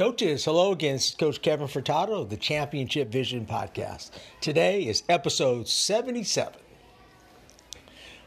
[0.00, 0.94] Coaches, hello again.
[0.94, 4.12] This is Coach Kevin Furtado of the Championship Vision Podcast.
[4.40, 6.54] Today is episode 77.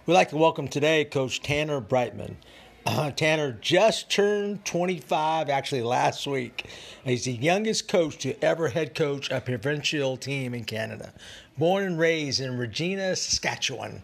[0.05, 2.37] We'd like to welcome today Coach Tanner Brightman.
[2.85, 6.67] Uh, Tanner just turned 25, actually last week.
[7.03, 11.11] He's the youngest coach to ever head coach a provincial team in Canada.
[11.57, 14.03] Born and raised in Regina, Saskatchewan.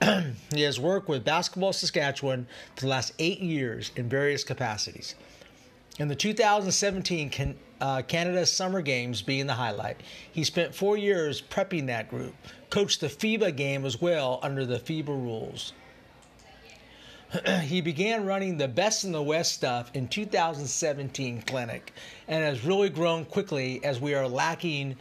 [0.54, 2.46] he has worked with Basketball Saskatchewan
[2.76, 5.16] for the last eight years in various capacities.
[6.02, 10.00] In the 2017 Can- uh, Canada Summer Games being the highlight,
[10.32, 12.34] he spent four years prepping that group,
[12.70, 15.72] coached the FIBA game as well under the FIBA rules.
[17.62, 21.92] he began running the Best in the West stuff in 2017 clinic
[22.26, 24.96] and has really grown quickly as we are lacking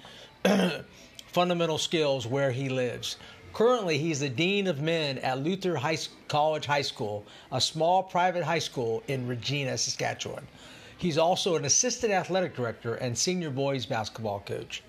[1.25, 3.17] fundamental skills where he lives.
[3.53, 5.97] Currently, he's the Dean of Men at Luther High
[6.27, 10.47] College High School, a small private high school in Regina, Saskatchewan.
[11.01, 14.84] He's also an assistant athletic director and senior boys basketball coach.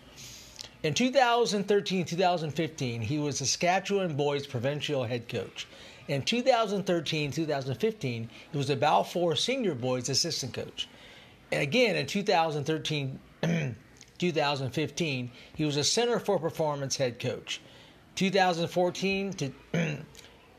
[0.82, 5.66] In 2013 2015, he was Saskatchewan boys provincial head coach.
[6.08, 10.86] In 2013 2015, he was the Balfour senior boys assistant coach.
[11.50, 13.18] And again, in 2013
[14.18, 17.62] 2015, he was a Center for Performance head coach.
[18.16, 19.50] 2014 to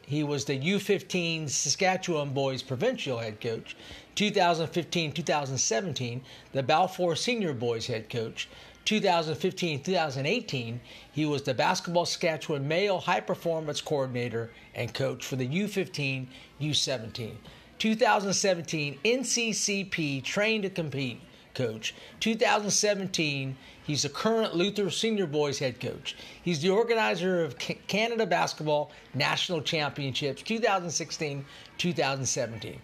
[0.06, 3.76] he was the U15 Saskatchewan boys provincial head coach.
[4.16, 8.50] 2015 2017, the Balfour senior boys head coach.
[8.86, 10.82] 2015 2018,
[11.12, 16.28] he was the Basketball Saskatchewan male high performance coordinator and coach for the U15
[16.60, 17.36] U17.
[17.80, 21.22] 2017, NCCP trained to compete
[21.54, 21.94] coach.
[22.20, 26.16] 2017, he's the current Luther Senior Boys head coach.
[26.42, 31.46] He's the organizer of Canada Basketball National Championships 2016
[31.78, 32.82] 2017.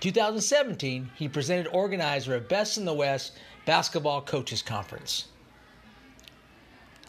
[0.00, 5.28] 2017, he presented organizer of Best in the West Basketball Coaches Conference.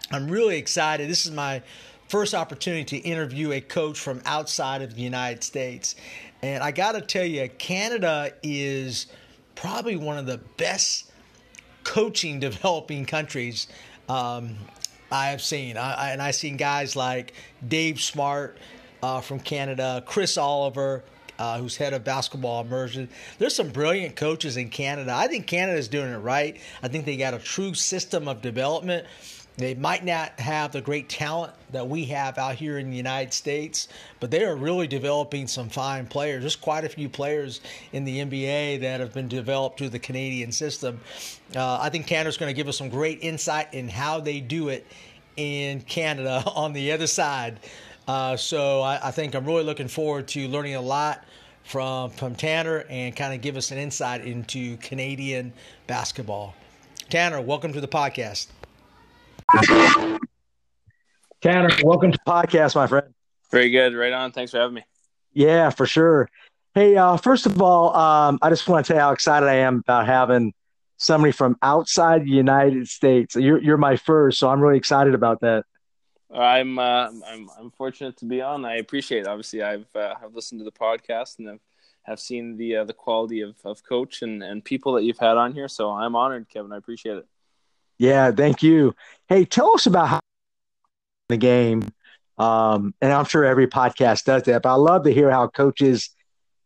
[0.10, 1.10] I'm really excited.
[1.10, 1.62] This is my
[2.08, 5.96] first opportunity to interview a coach from outside of the United States.
[6.42, 9.08] And I got to tell you, Canada is
[9.62, 11.12] probably one of the best
[11.84, 13.68] coaching developing countries
[14.10, 14.56] um,
[15.12, 15.78] I have seen.
[15.78, 17.34] I, I, and I've seen guys like
[17.67, 18.58] Dave Smart
[19.02, 21.04] uh, from Canada, Chris Oliver,
[21.40, 23.10] uh, who's head of basketball immersion.
[23.38, 25.14] There's some brilliant coaches in Canada.
[25.14, 26.60] I think Canada's doing it right.
[26.82, 29.06] I think they got a true system of development.
[29.58, 33.34] They might not have the great talent that we have out here in the United
[33.34, 33.88] States,
[34.20, 36.44] but they are really developing some fine players.
[36.44, 40.52] There's quite a few players in the NBA that have been developed through the Canadian
[40.52, 41.02] system.
[41.56, 44.70] Uh, I think Canada's going to give us some great insight in how they do
[44.70, 44.86] it
[45.38, 47.60] in Canada on the other side.
[48.08, 51.26] Uh, so I, I think I'm really looking forward to learning a lot
[51.64, 55.52] from from Tanner and kind of give us an insight into Canadian
[55.88, 56.54] basketball.
[57.10, 58.48] Tanner, welcome to the podcast.
[61.42, 63.14] Tanner, welcome to the podcast, my friend.
[63.52, 63.96] Very good.
[63.96, 64.32] Right on.
[64.32, 64.84] Thanks for having me.
[65.34, 66.30] Yeah, for sure.
[66.74, 69.56] Hey, uh, first of all, um, I just want to tell you how excited I
[69.56, 70.54] am about having
[70.98, 73.36] somebody from outside the United States.
[73.36, 75.64] You're you're my first, so I'm really excited about that.
[76.34, 78.66] I'm uh, I'm I'm fortunate to be on.
[78.66, 79.22] I appreciate.
[79.22, 79.28] It.
[79.28, 81.60] Obviously, I've uh, I've listened to the podcast and have
[82.04, 85.38] have seen the uh, the quality of, of coach and, and people that you've had
[85.38, 85.68] on here.
[85.68, 86.74] So I'm honored, Kevin.
[86.74, 87.28] I appreciate it.
[87.98, 88.96] Yeah, thank you.
[89.28, 90.20] Hey, tell us about how
[91.30, 91.84] the game.
[92.38, 96.12] Um, and I'm sure every podcast does that, but I love to hear how coaches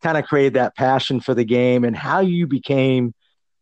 [0.04, 3.14] kind of created that passion for the game and how you became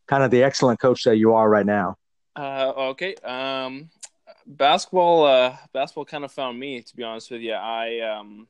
[0.07, 1.97] kind of the excellent coach that you are right now.
[2.35, 3.13] Uh, okay.
[3.23, 3.89] Um,
[4.47, 7.53] basketball, uh, basketball kind of found me, to be honest with you.
[7.53, 8.47] I, um,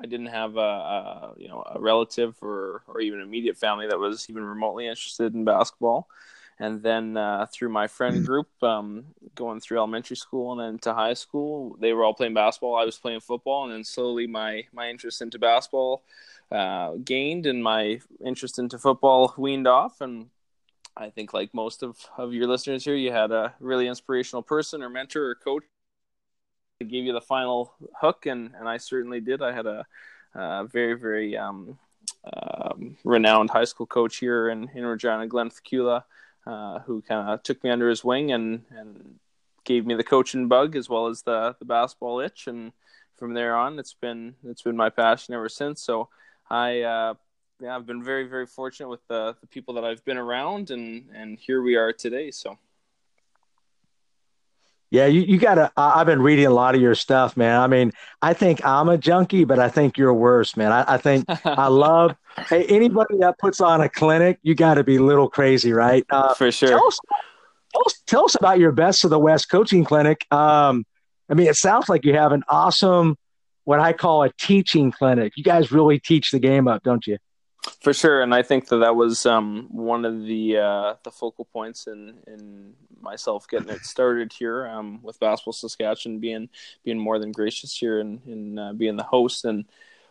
[0.00, 3.98] I didn't have a, a, you know a relative or or even immediate family that
[3.98, 6.08] was even remotely interested in basketball
[6.62, 8.24] and then uh, through my friend mm-hmm.
[8.24, 12.34] group, um, going through elementary school and then to high school, they were all playing
[12.34, 12.76] basketball.
[12.76, 16.04] I was playing football, and then slowly my my interest into basketball
[16.52, 20.00] uh, gained, and my interest into football weaned off.
[20.00, 20.28] And
[20.96, 24.84] I think, like most of of your listeners here, you had a really inspirational person
[24.84, 25.64] or mentor or coach
[26.78, 29.42] that gave you the final hook, and and I certainly did.
[29.42, 29.84] I had a,
[30.36, 31.76] a very very um,
[32.32, 36.04] um, renowned high school coach here in in Regina, Glenn Facula
[36.46, 39.18] uh, who kind of took me under his wing and and
[39.64, 42.46] gave me the coaching bug as well as the the basketball itch.
[42.46, 42.72] And
[43.16, 45.82] from there on, it's been it's been my passion ever since.
[45.82, 46.08] So
[46.50, 46.82] I.
[46.82, 47.14] Uh,
[47.62, 51.08] yeah, I've been very, very fortunate with the, the people that I've been around, and,
[51.14, 52.32] and here we are today.
[52.32, 52.58] So,
[54.92, 55.72] Yeah, you, you got to.
[55.74, 57.58] I've been reading a lot of your stuff, man.
[57.58, 60.70] I mean, I think I'm a junkie, but I think you're worse, man.
[60.70, 62.14] I, I think I love
[62.50, 66.04] hey, anybody that puts on a clinic, you got to be a little crazy, right?
[66.10, 66.68] Uh, For sure.
[66.68, 67.00] Tell us,
[67.72, 70.26] tell us, tell us, about your Best of the West coaching clinic.
[70.30, 70.84] Um,
[71.30, 73.16] I mean, it sounds like you have an awesome,
[73.64, 75.32] what I call a teaching clinic.
[75.36, 77.16] You guys really teach the game up, don't you?
[77.80, 81.44] For sure, and I think that that was um, one of the uh, the focal
[81.44, 86.48] points in in myself getting it started here um, with Basketball Saskatchewan being
[86.84, 89.44] being more than gracious here and uh, being the host.
[89.44, 89.64] And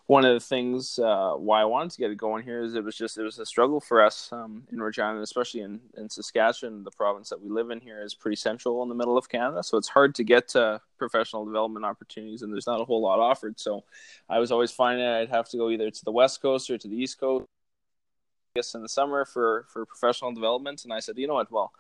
[0.08, 2.84] one of the things uh, why I wanted to get it going here is it
[2.84, 6.84] was just it was a struggle for us um, in Regina, especially in, in Saskatchewan,
[6.84, 9.64] the province that we live in here is pretty central in the middle of Canada,
[9.64, 13.20] so it's hard to get to professional development opportunities, and there's not a whole lot
[13.20, 13.60] offered.
[13.60, 13.84] So
[14.30, 16.88] I was always finding I'd have to go either to the west coast or to
[16.88, 17.46] the east coast.
[18.56, 21.52] I guess in the summer for for professional development, and I said, you know what,
[21.52, 21.72] well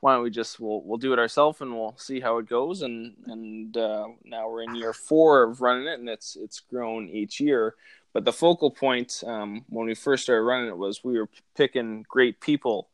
[0.00, 2.82] why don't we just we'll we'll do it ourselves and we'll see how it goes.
[2.82, 7.08] And and uh, now we're in year four of running it and it's it's grown
[7.08, 7.74] each year.
[8.12, 12.04] But the focal point um, when we first started running it was we were picking
[12.08, 12.88] great people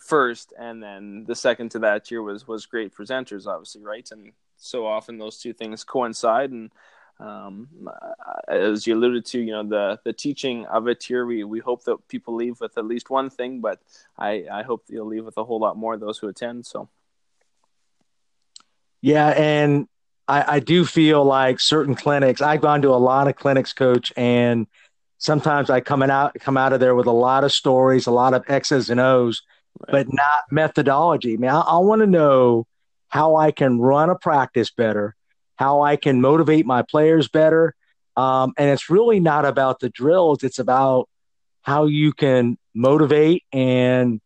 [0.00, 4.08] first and then the second to that year was was great presenters obviously right?
[4.12, 6.70] And so often those two things coincide and
[7.22, 7.68] um,
[8.48, 11.84] as you alluded to, you know, the, the teaching of it here, we, we hope
[11.84, 13.80] that people leave with at least one thing, but
[14.18, 16.66] I, I hope you'll leave with a whole lot more, those who attend.
[16.66, 16.88] So.
[19.00, 19.28] Yeah.
[19.28, 19.88] And
[20.26, 24.12] I, I do feel like certain clinics, I've gone to a lot of clinics coach
[24.16, 24.66] and
[25.18, 28.34] sometimes I come out, come out of there with a lot of stories, a lot
[28.34, 29.42] of X's and O's,
[29.78, 29.92] right.
[29.92, 31.34] but not methodology.
[31.34, 32.66] I mean, I, I want to know
[33.08, 35.14] how I can run a practice better
[35.56, 37.74] how I can motivate my players better.
[38.16, 41.08] Um, and it's really not about the drills, it's about
[41.62, 44.20] how you can motivate and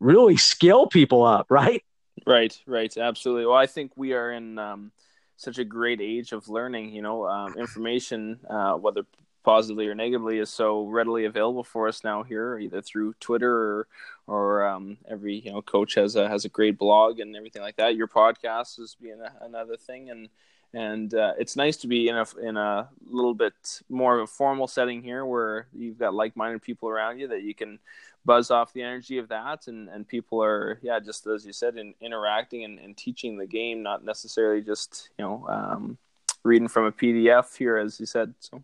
[0.00, 1.82] really skill people up, right?
[2.26, 3.46] Right, right, absolutely.
[3.46, 4.92] Well, I think we are in um,
[5.36, 6.92] such a great age of learning.
[6.92, 9.02] You know, um, information, uh, whether
[9.44, 13.86] positively or negatively, is so readily available for us now here, either through Twitter or,
[14.26, 17.76] or um, every you know coach has a has a great blog and everything like
[17.76, 17.96] that.
[17.96, 20.28] Your podcast is being a, another thing, and
[20.74, 23.54] and uh, it's nice to be in a in a little bit
[23.88, 27.54] more of a formal setting here where you've got like-minded people around you that you
[27.54, 27.78] can
[28.26, 29.68] buzz off the energy of that.
[29.68, 33.46] And and people are yeah just as you said in interacting and, and teaching the
[33.46, 35.96] game not necessarily just you know um,
[36.42, 38.62] reading from a pdf here as you said so.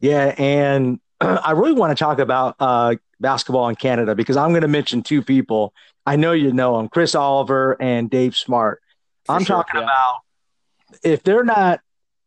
[0.00, 4.62] Yeah and i really want to talk about uh, basketball in canada because i'm going
[4.62, 5.74] to mention two people.
[6.04, 8.81] I know you know them chris oliver and dave smart
[9.24, 9.84] for I'm sure, talking yeah.
[9.84, 10.18] about
[11.02, 11.80] if they're not,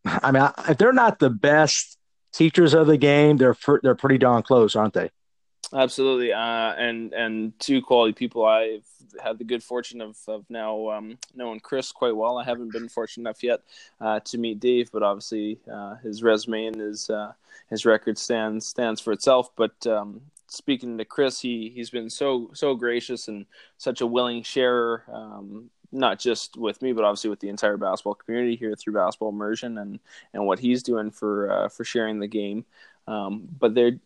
[0.06, 1.97] I mean, if they're not the best
[2.33, 5.09] teachers of the game, they're they're pretty darn close, aren't they?
[5.74, 8.45] Absolutely, uh, and and two quality people.
[8.45, 8.86] I've
[9.24, 12.38] had the good fortune of of now um, knowing Chris quite well.
[12.38, 13.62] I haven't been fortunate enough yet
[14.00, 17.33] uh, to meet Dave, but obviously uh, his resume and his uh,
[17.69, 19.50] his record stands stands for itself.
[19.56, 23.45] But um, speaking to Chris, he he's been so so gracious and
[23.77, 25.03] such a willing sharer.
[25.12, 29.30] Um, not just with me, but obviously with the entire basketball community here through Basketball
[29.30, 30.00] Immersion and
[30.33, 32.65] and what he's doing for uh, for sharing the game.
[33.07, 34.00] Um, but there,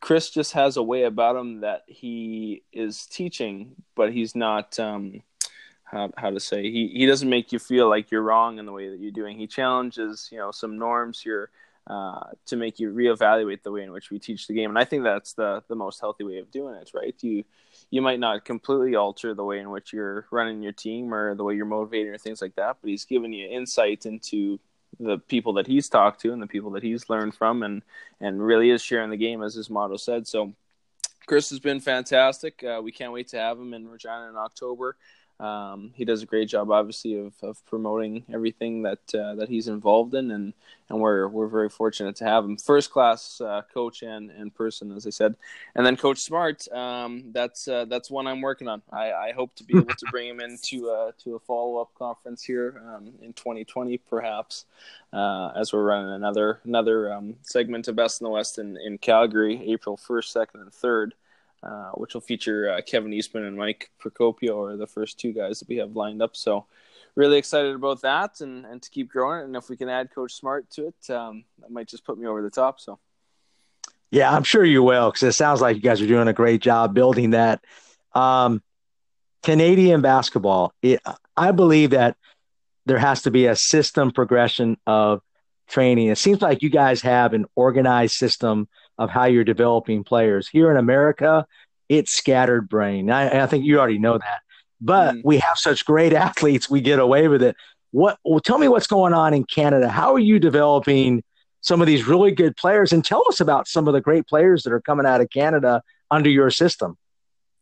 [0.00, 4.78] Chris just has a way about him that he is teaching, but he's not.
[4.78, 5.22] Um,
[5.84, 8.72] how, how to say he, he doesn't make you feel like you're wrong in the
[8.72, 9.38] way that you're doing.
[9.38, 11.50] He challenges you know some norms here
[11.86, 14.84] uh, to make you reevaluate the way in which we teach the game, and I
[14.84, 16.90] think that's the the most healthy way of doing it.
[16.94, 17.14] Right?
[17.20, 17.44] You
[17.90, 21.44] you might not completely alter the way in which you're running your team or the
[21.44, 24.58] way you're motivating or things like that, but he's given you insight into
[25.00, 27.82] the people that he's talked to and the people that he's learned from and
[28.20, 30.26] and really is sharing the game as his motto said.
[30.26, 30.54] So
[31.26, 32.62] Chris has been fantastic.
[32.62, 34.96] Uh, we can't wait to have him in Regina in October.
[35.44, 39.68] Um, he does a great job, obviously, of, of promoting everything that uh, that he's
[39.68, 40.54] involved in, and,
[40.88, 42.56] and we're we're very fortunate to have him.
[42.56, 45.36] First class uh, coach and, and person, as I said,
[45.74, 46.66] and then Coach Smart.
[46.72, 48.80] Um, that's uh, that's one I'm working on.
[48.90, 51.92] I, I hope to be able to bring him into a, to a follow up
[51.94, 54.64] conference here um, in 2020, perhaps,
[55.12, 58.96] uh, as we're running another another um, segment of Best in the West in, in
[58.96, 61.10] Calgary, April 1st, 2nd, and 3rd.
[61.64, 65.60] Uh, which will feature uh, Kevin Eastman and Mike Procopio are the first two guys
[65.60, 66.36] that we have lined up.
[66.36, 66.66] So
[67.14, 69.44] really excited about that and, and to keep growing.
[69.44, 72.26] And if we can add Coach Smart to it, um, that might just put me
[72.26, 72.80] over the top.
[72.80, 72.98] So.
[74.10, 76.60] Yeah, I'm sure you will because it sounds like you guys are doing a great
[76.60, 77.64] job building that.
[78.12, 78.62] Um,
[79.42, 81.00] Canadian basketball, it,
[81.36, 82.16] I believe that
[82.84, 85.22] there has to be a system progression of
[85.66, 86.08] training.
[86.08, 90.48] It seems like you guys have an organized system of how you're developing players.
[90.48, 91.46] Here in America,
[91.88, 93.10] it's scattered brain.
[93.10, 94.40] I, I think you already know that.
[94.80, 95.22] but mm.
[95.24, 97.56] we have such great athletes, we get away with it.
[97.90, 98.18] What?
[98.24, 99.88] Well, tell me what's going on in Canada.
[99.88, 101.22] How are you developing
[101.60, 102.92] some of these really good players?
[102.92, 105.80] And tell us about some of the great players that are coming out of Canada
[106.10, 106.98] under your system.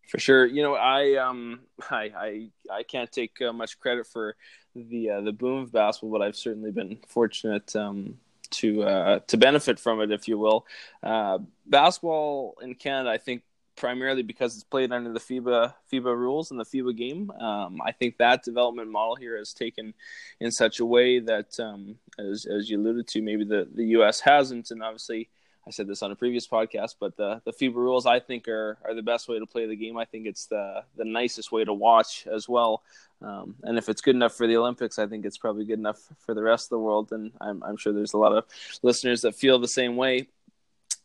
[0.09, 1.61] For sure, you know, I um,
[1.91, 4.37] I I, I can't take uh, much credit for
[4.75, 8.19] the uh, the boom of basketball, but I've certainly been fortunate um,
[8.53, 10.67] to uh, to benefit from it, if you will.
[11.03, 13.43] Uh, basketball in Canada, I think,
[13.77, 17.31] primarily because it's played under the FIBA FIBA rules and the FIBA game.
[17.31, 19.95] Um, I think that development model here has taken
[20.41, 24.21] in such a way that, um, as as you alluded to, maybe the the U.S.
[24.21, 25.29] hasn't, and obviously
[25.67, 28.79] I said this on a previous podcast, but the the FIBA rules I think are
[28.85, 29.97] are the best way to play the game.
[29.97, 32.83] I think it's the the nicest way to watch as well.
[33.21, 36.01] Um, and if it's good enough for the Olympics, I think it's probably good enough
[36.19, 37.13] for the rest of the world.
[37.13, 38.45] And I'm I'm sure there's a lot of
[38.83, 40.29] listeners that feel the same way.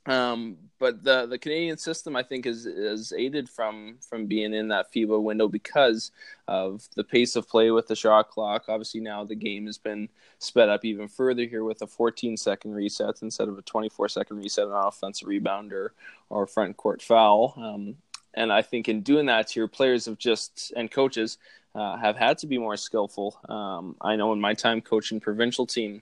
[0.08, 4.70] Um, but the the Canadian system, I think, is is aided from from being in
[4.70, 6.12] that FIBA window because
[6.48, 8.66] of the pace of play with the shot clock.
[8.70, 10.08] Obviously, now the game has been
[10.40, 14.38] sped up even further here with a 14 second reset instead of a 24 second
[14.38, 15.94] reset on offensive rebound or
[16.30, 17.54] or front court foul.
[17.58, 17.98] Um,
[18.34, 21.38] and I think in doing that, your players have just and coaches
[21.76, 23.40] uh, have had to be more skillful.
[23.50, 26.02] Um, I know in my time coaching provincial team,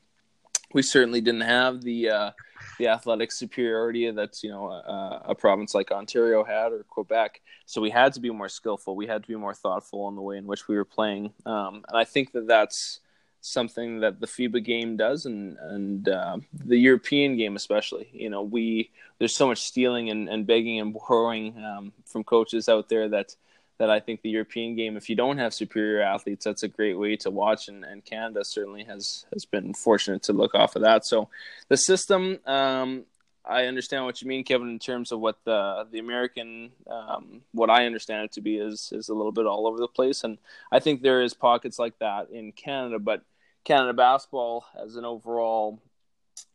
[0.75, 2.32] we certainly didn't have the uh,
[2.77, 7.41] the athletic superiority that you know uh, a province like Ontario had or Quebec.
[7.65, 8.94] So we had to be more skillful.
[8.98, 11.32] We had to be more thoughtful in the way in which we were playing.
[11.46, 13.00] Um, and I think that that's
[13.39, 18.10] something that the FIBA game does, and and uh, the European game especially.
[18.12, 22.67] You know, we there's so much stealing and, and begging and borrowing um, from coaches
[22.67, 23.34] out there that
[23.77, 26.98] that I think the European game, if you don't have superior athletes, that's a great
[26.98, 27.67] way to watch.
[27.67, 31.05] And, and Canada certainly has has been fortunate to look off of that.
[31.05, 31.29] So
[31.67, 33.05] the system, um,
[33.44, 37.70] I understand what you mean, Kevin, in terms of what the the American, um, what
[37.70, 40.24] I understand it to be is is a little bit all over the place.
[40.24, 40.38] And
[40.72, 43.24] I think there is pockets like that in Canada, but
[43.65, 45.82] Canada basketball as an overall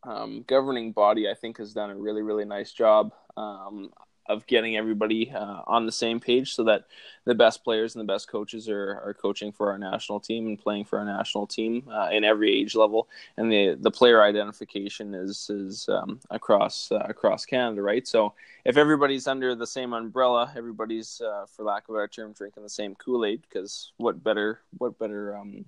[0.03, 3.13] um, governing body, I think, has done a really, really nice job.
[3.37, 3.91] Um,
[4.31, 6.85] of getting everybody uh, on the same page so that
[7.25, 10.59] the best players and the best coaches are, are coaching for our national team and
[10.59, 13.07] playing for our national team uh, in every age level.
[13.37, 18.07] And the the player identification is is um, across uh, across Canada right?
[18.07, 18.33] So
[18.65, 22.63] if everybody's under the same umbrella everybody's uh, for lack of a better term drinking
[22.63, 25.65] the same Kool-Aid because what better what better um,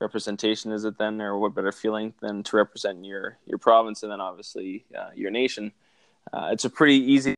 [0.00, 4.12] representation is it then or what better feeling than to represent your your province and
[4.12, 5.72] then obviously uh, your nation?
[6.32, 7.34] Uh, it's a pretty easy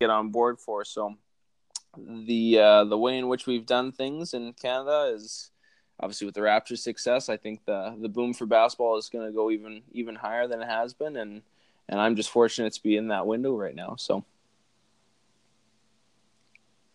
[0.00, 0.84] get on board for.
[0.84, 1.14] So
[1.96, 5.50] the uh, the way in which we've done things in Canada is
[5.98, 7.28] obviously with the Raptors' success.
[7.28, 10.60] I think the the boom for basketball is going to go even even higher than
[10.60, 11.42] it has been, and
[11.88, 13.96] and I'm just fortunate to be in that window right now.
[13.98, 14.24] So.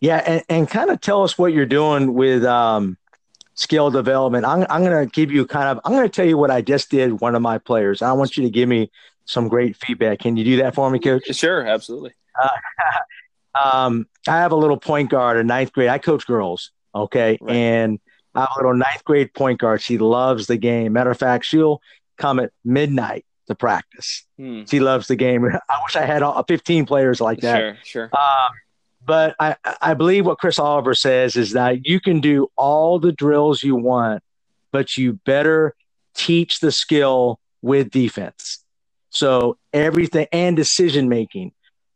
[0.00, 2.96] Yeah, and, and kind of tell us what you're doing with um,
[3.54, 4.44] skill development.
[4.44, 6.60] I'm, I'm going to give you kind of, I'm going to tell you what I
[6.60, 8.02] just did one of my players.
[8.02, 8.90] I want you to give me
[9.26, 10.18] some great feedback.
[10.18, 11.32] Can you do that for me, coach?
[11.32, 12.14] Sure, absolutely.
[12.40, 12.48] Uh,
[13.62, 15.88] um, I have a little point guard in ninth grade.
[15.88, 17.56] I coach girls, okay, right.
[17.56, 18.00] and
[18.34, 19.80] I have a little ninth grade point guard.
[19.80, 20.92] She loves the game.
[20.92, 21.80] Matter of fact, she'll
[22.16, 24.24] come at midnight to practice.
[24.38, 24.62] Hmm.
[24.64, 25.44] She loves the game.
[25.68, 27.58] I wish I had all, 15 players like that.
[27.58, 28.10] Sure, sure.
[28.16, 28.50] Um,
[29.04, 33.12] but I, I believe what Chris Oliver says is that you can do all the
[33.12, 34.22] drills you want,
[34.70, 35.74] but you better
[36.14, 38.64] teach the skill with defense.
[39.10, 41.52] So everything and decision making.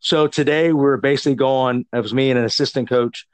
[0.06, 3.26] So today we are basically going, it was me and an assistant coach,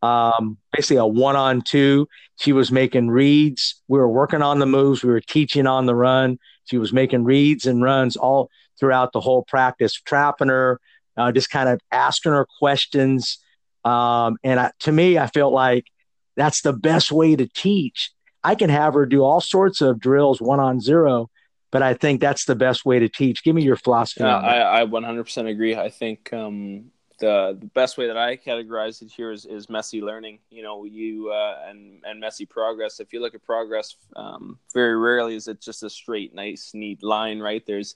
[0.00, 2.06] um, basically a one on two.
[2.38, 3.82] She was making reads.
[3.88, 5.02] We were working on the moves.
[5.02, 6.38] We were teaching on the run.
[6.66, 10.80] She was making reads and runs all throughout the whole practice, trapping her,
[11.16, 13.38] uh, just kind of asking her questions.
[13.84, 15.86] Um, and I, to me, I felt like
[16.36, 18.12] that's the best way to teach.
[18.44, 21.28] I can have her do all sorts of drills one on zero,
[21.70, 23.44] but I think that's the best way to teach.
[23.44, 24.24] Give me your philosophy.
[24.24, 25.76] Yeah, I, I 100% agree.
[25.76, 30.00] I think um, the the best way that I categorize it here is, is messy
[30.00, 30.40] learning.
[30.50, 32.98] You know, you uh, and and messy progress.
[32.98, 37.04] If you look at progress, um, very rarely is it just a straight, nice, neat
[37.04, 37.38] line.
[37.38, 37.64] Right?
[37.64, 37.94] There's,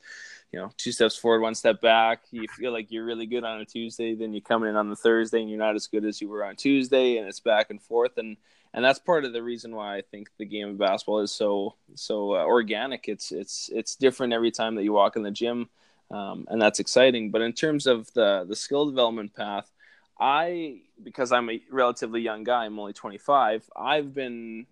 [0.53, 2.21] you know, two steps forward, one step back.
[2.31, 4.97] You feel like you're really good on a Tuesday, then you come in on the
[4.97, 7.83] Thursday and you're not as good as you were on Tuesday, and it's back and
[7.83, 8.19] forth.
[8.19, 8.37] And
[8.75, 11.77] and that's part of the reason why I think the game of basketball is so
[11.95, 13.09] so uh, organic.
[13.09, 15.69] It's it's it's different every time that you walk in the gym,
[16.11, 17.31] um, and that's exciting.
[17.31, 19.71] But in terms of the the skill development path,
[20.19, 23.71] I because I'm a relatively young guy, I'm only 25.
[23.77, 24.67] I've been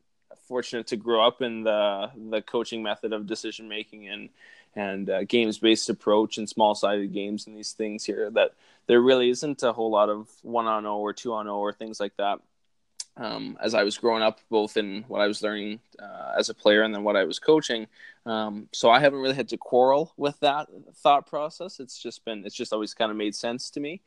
[0.49, 4.31] fortunate to grow up in the the coaching method of decision making and
[4.75, 8.53] and uh, games based approach and small sided games and these things here that
[8.89, 11.73] there really isn't a whole lot of one on zero or two on zero or
[11.73, 12.41] things like that
[13.17, 16.55] um, as I was growing up, both in what I was learning uh, as a
[16.55, 17.87] player and then what I was coaching.
[18.25, 21.81] Um, so I haven't really had to quarrel with that thought process.
[21.81, 24.01] It's just been, it's just always kind of made sense to me.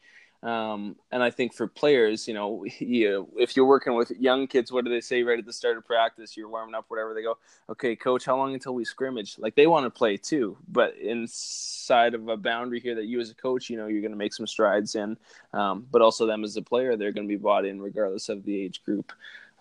[0.43, 4.71] Um, and I think for players, you know, you, if you're working with young kids,
[4.71, 6.37] what do they say right at the start of practice?
[6.37, 7.13] You're warming up, whatever.
[7.13, 7.37] They go,
[7.69, 9.37] okay, coach, how long until we scrimmage?
[9.39, 13.31] Like they want to play too, but inside of a boundary here that you as
[13.31, 15.17] a coach, you know, you're going to make some strides in.
[15.53, 18.45] Um, but also them as a player, they're going to be bought in regardless of
[18.45, 19.11] the age group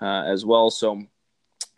[0.03, 0.71] uh, as well.
[0.71, 1.07] So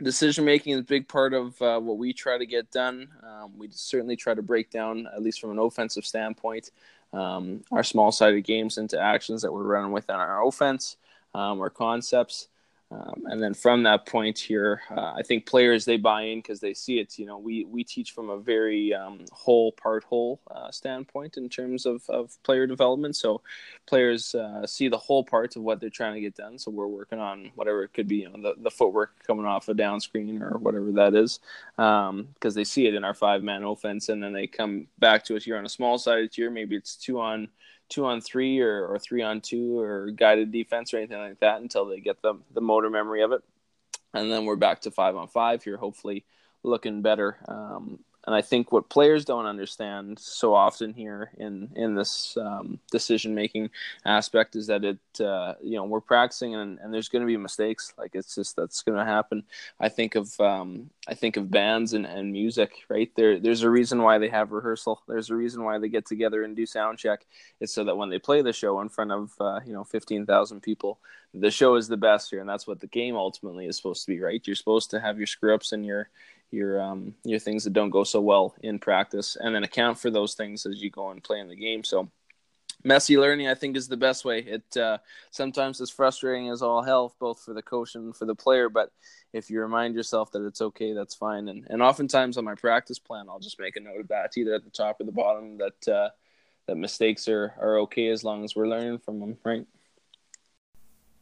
[0.02, 3.08] decision making is a big part of uh, what we try to get done.
[3.22, 6.70] Um, we certainly try to break down, at least from an offensive standpoint,
[7.12, 10.96] um, our small sided games into actions that we're running within our offense
[11.34, 12.48] um, or concepts.
[12.88, 16.60] Um, and then from that point here, uh, I think players they buy in because
[16.60, 17.18] they see it.
[17.18, 21.48] You know, we we teach from a very um, whole part whole uh, standpoint in
[21.48, 23.16] terms of, of player development.
[23.16, 23.42] So
[23.86, 26.58] players uh, see the whole parts of what they're trying to get done.
[26.58, 29.68] So we're working on whatever it could be, you know, the, the footwork coming off
[29.68, 31.40] a down screen or whatever that is,
[31.76, 35.24] because um, they see it in our five man offense, and then they come back
[35.24, 36.52] to us here on a small sided tier.
[36.52, 37.48] Maybe it's two on
[37.88, 41.60] two on three or, or three on two or guided defense or anything like that
[41.60, 43.42] until they get the the motor memory of it,
[44.14, 46.24] and then we're back to five on five here, hopefully
[46.62, 47.38] looking better.
[47.48, 52.80] Um, and I think what players don't understand so often here in in this um,
[52.90, 53.70] decision making
[54.04, 57.36] aspect is that it uh, you know we're practicing and, and there's going to be
[57.36, 59.44] mistakes like it's just that's going to happen.
[59.78, 63.38] I think of um, I think of bands and, and music right there.
[63.38, 65.02] There's a reason why they have rehearsal.
[65.06, 67.24] There's a reason why they get together and do sound check.
[67.60, 70.26] It's so that when they play the show in front of uh, you know fifteen
[70.26, 70.98] thousand people,
[71.32, 74.12] the show is the best here, and that's what the game ultimately is supposed to
[74.12, 74.20] be.
[74.20, 74.44] Right?
[74.44, 76.08] You're supposed to have your screw ups and your
[76.56, 80.10] your um, your things that don't go so well in practice, and then account for
[80.10, 81.84] those things as you go and play in the game.
[81.84, 82.10] So
[82.82, 84.40] messy learning, I think, is the best way.
[84.40, 84.98] It uh,
[85.30, 88.68] sometimes is frustrating as all hell, both for the coach and for the player.
[88.68, 88.90] But
[89.32, 91.48] if you remind yourself that it's okay, that's fine.
[91.48, 94.54] And and oftentimes on my practice plan, I'll just make a note of that, either
[94.54, 96.08] at the top or the bottom, that uh,
[96.66, 99.66] that mistakes are are okay as long as we're learning from them, right?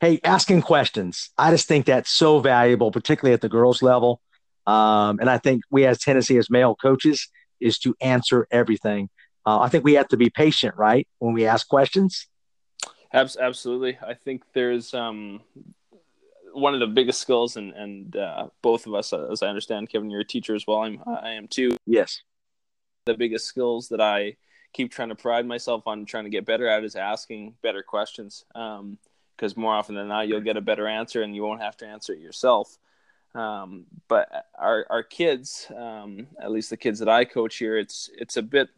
[0.00, 1.30] hey, asking questions.
[1.38, 4.20] I just think that's so valuable, particularly at the girls' level.
[4.66, 7.28] Um, and I think we as Tennessee as male coaches
[7.60, 9.08] is to answer everything.
[9.46, 12.26] Uh, I think we have to be patient, right, when we ask questions.
[13.12, 15.40] Absolutely, I think there's um,
[16.52, 19.90] one of the biggest skills, and and uh, both of us, uh, as I understand,
[19.90, 20.78] Kevin, you're a teacher as well.
[20.78, 21.76] I'm I am too.
[21.86, 22.22] Yes.
[23.06, 24.36] The biggest skills that I
[24.74, 28.44] keep trying to pride myself on trying to get better at is asking better questions.
[28.52, 31.76] Because um, more often than not, you'll get a better answer and you won't have
[31.78, 32.76] to answer it yourself.
[33.34, 38.10] Um, but our our kids, um, at least the kids that I coach here, it's
[38.16, 38.68] it's a bit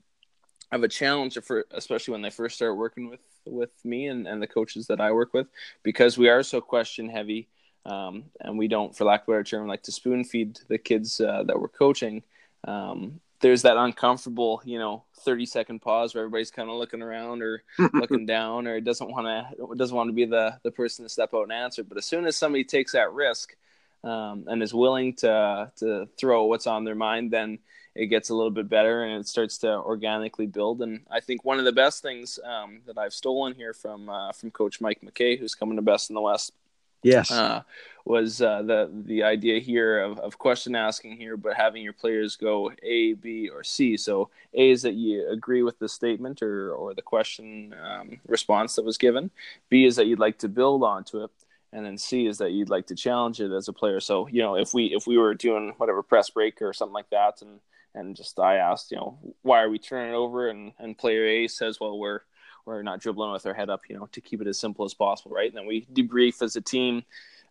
[0.73, 4.41] of a challenge for especially when they first start working with with me and, and
[4.41, 5.47] the coaches that I work with
[5.83, 7.49] because we are so question heavy
[7.87, 10.79] um, and we don't, for lack of a better term, like to spoon feed the
[10.79, 12.25] kids uh, that we're coaching.
[12.67, 17.43] Um, there's that uncomfortable, you know, 30 second pause where everybody's kind of looking around
[17.43, 17.63] or
[17.95, 21.35] looking down or doesn't want to doesn't want to be the the person to step
[21.35, 21.83] out and answer.
[21.83, 23.57] But as soon as somebody takes that risk
[24.05, 27.59] um, and is willing to to throw what's on their mind, then
[27.95, 30.83] it gets a little bit better and it starts to organically build.
[30.83, 34.33] And I think one of the best things um, that I've stolen here from uh,
[34.33, 36.53] from Coach Mike McKay, who's coming to Best in the West,
[37.03, 37.63] yes, uh,
[38.07, 42.37] was uh, the the idea here of, of question asking here, but having your players
[42.37, 43.97] go A, B, or C.
[43.97, 48.77] So A is that you agree with the statement or or the question um, response
[48.77, 49.31] that was given.
[49.69, 51.31] B is that you'd like to build onto it,
[51.73, 53.99] and then C is that you'd like to challenge it as a player.
[53.99, 57.11] So you know if we if we were doing whatever press break or something like
[57.11, 57.59] that, and
[57.93, 61.27] and just I asked you know why are we turning it over, and and player
[61.27, 62.21] A says well we're
[62.67, 64.95] we're not dribbling with our head up, you know, to keep it as simple as
[64.95, 65.49] possible, right?
[65.49, 67.05] And then we debrief as a team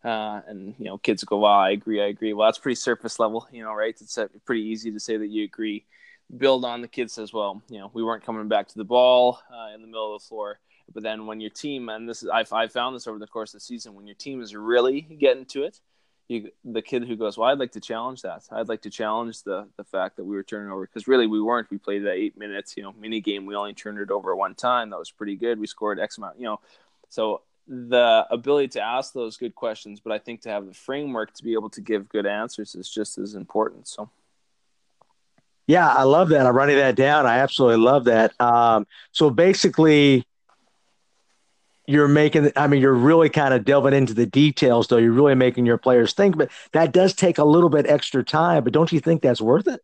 [0.04, 3.20] Uh, and you know, kids go, "Well, I agree, I agree." Well, that's pretty surface
[3.20, 3.96] level, you know, right?
[4.00, 5.86] It's uh, pretty easy to say that you agree.
[6.38, 9.40] Build on the kid says, "Well, you know, we weren't coming back to the ball
[9.52, 10.60] uh, in the middle of the floor."
[10.94, 13.54] But then when your team, and this is I've, I've found this over the course
[13.54, 15.80] of the season, when your team is really getting to it,
[16.28, 18.44] the kid who goes, well, I'd like to challenge that.
[18.52, 21.42] I'd like to challenge the the fact that we were turning over because really we
[21.42, 21.70] weren't.
[21.70, 23.46] We played that eight minutes, you know, mini game.
[23.46, 24.90] We only turned it over one time.
[24.90, 25.60] That was pretty good.
[25.60, 26.60] We scored X amount, you know.
[27.10, 31.34] So the ability to ask those good questions, but I think to have the framework
[31.36, 33.88] to be able to give good answers is just as important.
[33.88, 34.10] So.
[35.68, 36.46] Yeah, I love that.
[36.46, 37.26] I'm writing that down.
[37.26, 38.40] I absolutely love that.
[38.40, 40.28] Um, so basically,
[41.88, 44.98] you're making i mean you're really kind of delving into the details though.
[44.98, 48.64] You're really making your players think but that does take a little bit extra time
[48.64, 49.82] but don't you think that's worth it?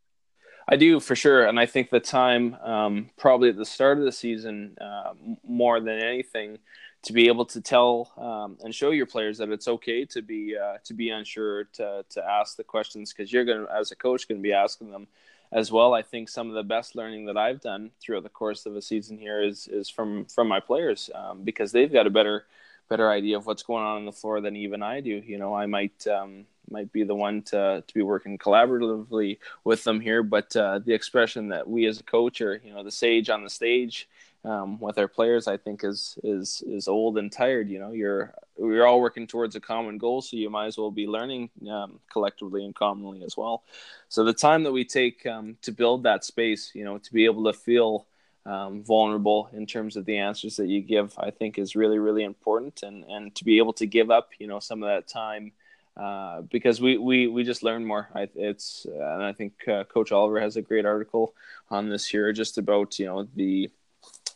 [0.68, 1.46] I do for sure.
[1.46, 5.14] And i think the time um, probably at the start of the season uh,
[5.48, 6.60] more than anything
[7.04, 10.56] to be able to tell um, and show your players that it's okay to be
[10.56, 13.96] uh, to be unsure to to ask the questions because you're going to as a
[13.96, 15.08] coach to be asking them
[15.52, 15.94] as well.
[15.94, 18.82] I think some of the best learning that I've done throughout the course of a
[18.82, 22.46] season here is is from from my players um, because they've got a better
[22.90, 25.22] better idea of what's going on on the floor than even I do.
[25.26, 29.84] You know, I might um, might be the one to to be working collaboratively with
[29.84, 32.92] them here, but uh, the expression that we as a coach are, you know, the
[32.92, 34.08] sage on the stage
[34.44, 37.70] um, with our players, I think is is is old and tired.
[37.70, 40.92] You know, you're we're all working towards a common goal, so you might as well
[40.92, 43.64] be learning um, collectively and commonly as well.
[44.08, 47.26] So the time that we take um, to build that space, you know, to be
[47.26, 48.06] able to feel
[48.46, 52.24] um, vulnerable in terms of the answers that you give, I think is really really
[52.24, 55.54] important, and and to be able to give up, you know, some of that time.
[55.98, 58.08] Uh, because we, we, we just learn more.
[58.16, 61.36] I, it's and I think uh, Coach Oliver has a great article
[61.70, 63.70] on this here, just about you know the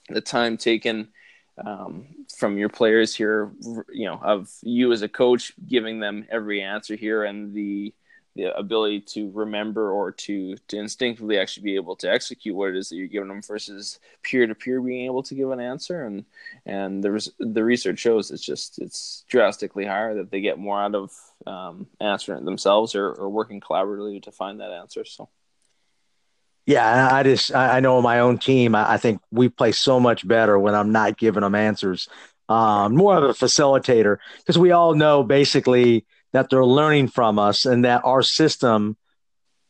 [0.09, 1.07] the time taken
[1.63, 3.51] um, from your players here,
[3.91, 7.93] you know, of you as a coach giving them every answer here and the
[8.35, 12.75] the ability to remember or to to instinctively actually be able to execute what it
[12.75, 16.03] is that you're giving them versus peer to peer being able to give an answer.
[16.03, 16.25] And
[16.65, 20.95] and the the research shows it's just it's drastically higher that they get more out
[20.95, 21.11] of
[21.47, 25.05] um, answering it themselves or, or working collaboratively to find that answer.
[25.05, 25.29] So
[26.65, 28.73] yeah, I just I know my own team.
[28.73, 32.09] I, think we play so much better when I'm not giving them answers.
[32.49, 37.65] Um, more of a facilitator because we all know basically that they're learning from us
[37.65, 38.97] and that our system.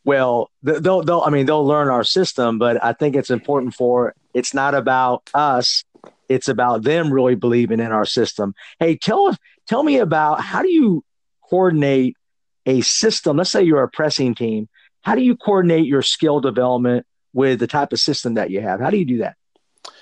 [0.05, 4.13] Well, they'll they'll I mean they'll learn our system, but I think it's important for
[4.34, 5.84] it's not about us.
[6.29, 8.55] It's about them really believing in our system.
[8.79, 11.03] Hey, tell us tell me about how do you
[11.49, 12.15] coordinate
[12.65, 13.38] a system?
[13.38, 14.69] Let's say you're a pressing team
[15.05, 18.79] how do you coordinate your skill development with the type of system that you have?
[18.79, 19.35] How do you do that?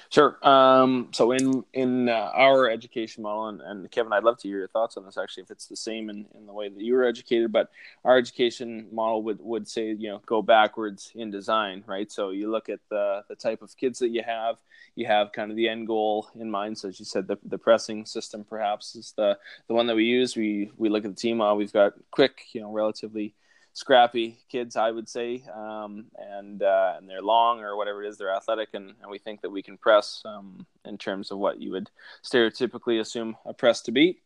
[0.09, 0.37] Sure.
[0.47, 4.59] Um, so in in uh, our education model, and, and, Kevin, I'd love to hear
[4.59, 5.17] your thoughts on this.
[5.17, 7.71] Actually, if it's the same in, in the way that you were educated, but
[8.05, 12.11] our education model would, would say you know go backwards in design, right?
[12.11, 14.57] So you look at the the type of kids that you have.
[14.95, 16.77] You have kind of the end goal in mind.
[16.77, 20.05] So as you said, the, the pressing system perhaps is the the one that we
[20.05, 20.35] use.
[20.35, 21.57] We we look at the team model.
[21.57, 23.33] We've got quick, you know, relatively
[23.73, 28.17] scrappy kids, I would say, um, and uh, and they're long or whatever it is,
[28.17, 31.59] they're athletic, and, and we think that we can press um, in terms of what
[31.59, 31.89] you would
[32.23, 34.19] stereotypically assume a press to be.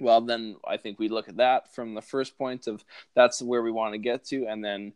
[0.00, 3.62] Well, then I think we look at that from the first point of that's where
[3.62, 4.92] we want to get to, and then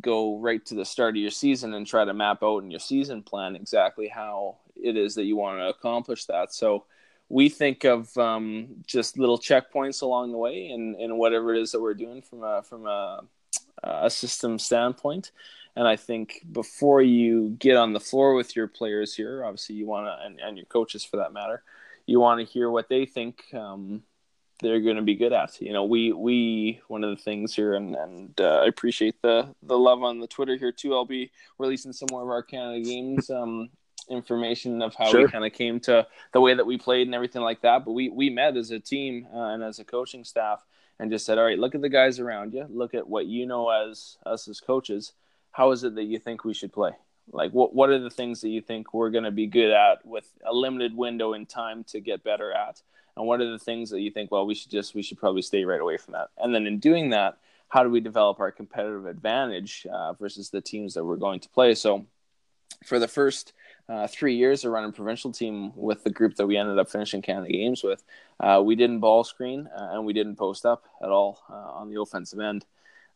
[0.00, 2.80] go right to the start of your season and try to map out in your
[2.80, 6.54] season plan exactly how it is that you want to accomplish that.
[6.54, 6.84] So
[7.30, 11.70] we think of um, just little checkpoints along the way and, and whatever it is
[11.72, 13.22] that we're doing from a from a,
[13.84, 15.30] a system standpoint.
[15.76, 19.86] And I think before you get on the floor with your players here, obviously you
[19.86, 21.62] want to, and, and your coaches for that matter,
[22.04, 24.02] you want to hear what they think um,
[24.60, 25.60] they're going to be good at.
[25.60, 29.54] You know, we we one of the things here, and and uh, I appreciate the
[29.62, 30.94] the love on the Twitter here too.
[30.94, 33.70] I'll be releasing some more of our Canada games um,
[34.10, 35.22] information of how sure.
[35.22, 37.84] we kind of came to the way that we played and everything like that.
[37.84, 40.64] But we we met as a team uh, and as a coaching staff
[40.98, 43.46] and just said, all right, look at the guys around you, look at what you
[43.46, 45.12] know as us as coaches.
[45.52, 46.92] How is it that you think we should play?
[47.32, 50.04] Like what what are the things that you think we're going to be good at
[50.04, 52.82] with a limited window in time to get better at?
[53.16, 55.42] And what are the things that you think well we should just we should probably
[55.42, 56.28] stay right away from that?
[56.38, 60.60] And then in doing that, how do we develop our competitive advantage uh, versus the
[60.60, 61.74] teams that we're going to play?
[61.74, 62.06] So
[62.84, 63.52] for the first
[63.90, 67.20] uh, three years of running provincial team with the group that we ended up finishing
[67.20, 68.04] Canada games with,
[68.38, 71.90] uh, we didn't ball screen uh, and we didn't post up at all uh, on
[71.90, 72.64] the offensive end.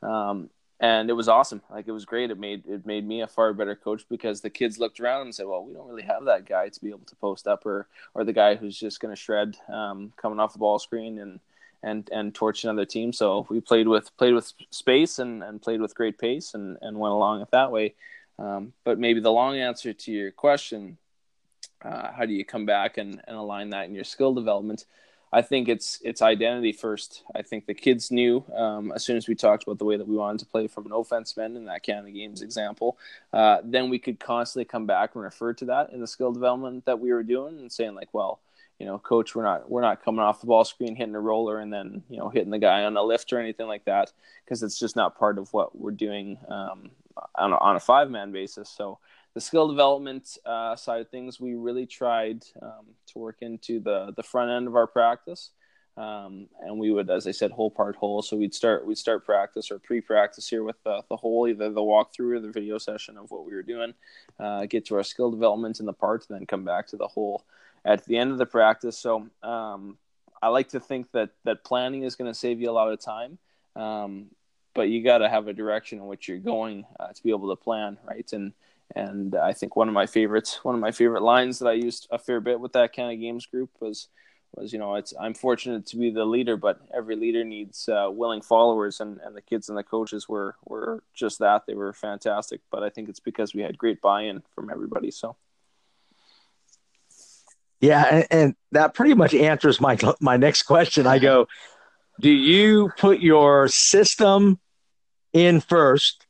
[0.02, 1.62] Um, and it was awesome.
[1.70, 2.30] Like it was great.
[2.30, 5.34] It made it made me a far better coach because the kids looked around and
[5.34, 7.86] said, "Well, we don't really have that guy to be able to post up, or
[8.12, 11.38] or the guy who's just going to shred um, coming off the ball screen and
[11.84, 13.12] and and torch another team.
[13.12, 16.98] So we played with played with space and, and played with great pace and, and
[16.98, 17.94] went along it that way.
[18.38, 20.98] Um, but maybe the long answer to your question,
[21.82, 24.86] uh, how do you come back and, and align that in your skill development?
[25.34, 27.24] I think it's it's identity first.
[27.34, 30.06] I think the kids knew um, as soon as we talked about the way that
[30.06, 32.98] we wanted to play from an offense end in that Canada Games example.
[33.32, 36.84] Uh, then we could constantly come back and refer to that in the skill development
[36.84, 38.38] that we were doing and saying like, well,
[38.78, 41.58] you know, coach, we're not we're not coming off the ball screen hitting a roller
[41.58, 44.12] and then you know hitting the guy on a lift or anything like that
[44.44, 46.92] because it's just not part of what we're doing um,
[47.34, 48.68] on a, on a five man basis.
[48.68, 48.98] So
[49.34, 54.12] the skill development uh, side of things, we really tried um, to work into the
[54.16, 55.50] the front end of our practice,
[55.96, 58.22] um, and we would, as I said, whole part whole.
[58.22, 61.70] So we'd start we'd start practice or pre practice here with the, the whole, either
[61.70, 63.94] the walkthrough or the video session of what we were doing,
[64.38, 67.08] uh, get to our skill development in the parts, and then come back to the
[67.08, 67.44] whole
[67.84, 68.96] at the end of the practice.
[68.96, 69.98] So um,
[70.40, 73.00] I like to think that that planning is going to save you a lot of
[73.00, 73.38] time.
[73.74, 74.26] Um,
[74.74, 77.54] but you got to have a direction in which you're going uh, to be able
[77.54, 78.30] to plan, right?
[78.32, 78.52] And
[78.94, 82.06] and I think one of my favorites, one of my favorite lines that I used
[82.10, 84.08] a fair bit with that kind of games group was,
[84.54, 88.08] was you know, it's I'm fortunate to be the leader, but every leader needs uh,
[88.10, 91.66] willing followers, and, and the kids and the coaches were were just that.
[91.66, 95.10] They were fantastic, but I think it's because we had great buy-in from everybody.
[95.10, 95.36] So.
[97.80, 101.06] Yeah, and, and that pretty much answers my my next question.
[101.06, 101.48] I go,
[102.20, 104.58] do you put your system
[105.34, 106.26] in first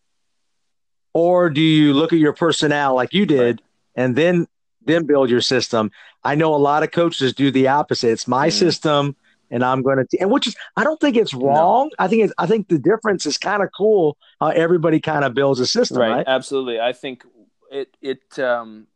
[1.13, 3.63] or do you look at your personnel like you did
[3.95, 4.47] and then
[4.85, 5.91] then build your system
[6.25, 8.53] i know a lot of coaches do the opposite it's my mm.
[8.53, 9.15] system
[9.51, 12.05] and i'm going to and which is i don't think it's wrong no.
[12.05, 15.35] i think it's i think the difference is kind of cool how everybody kind of
[15.35, 16.25] builds a system right, right?
[16.27, 17.25] absolutely i think
[17.71, 18.87] it it um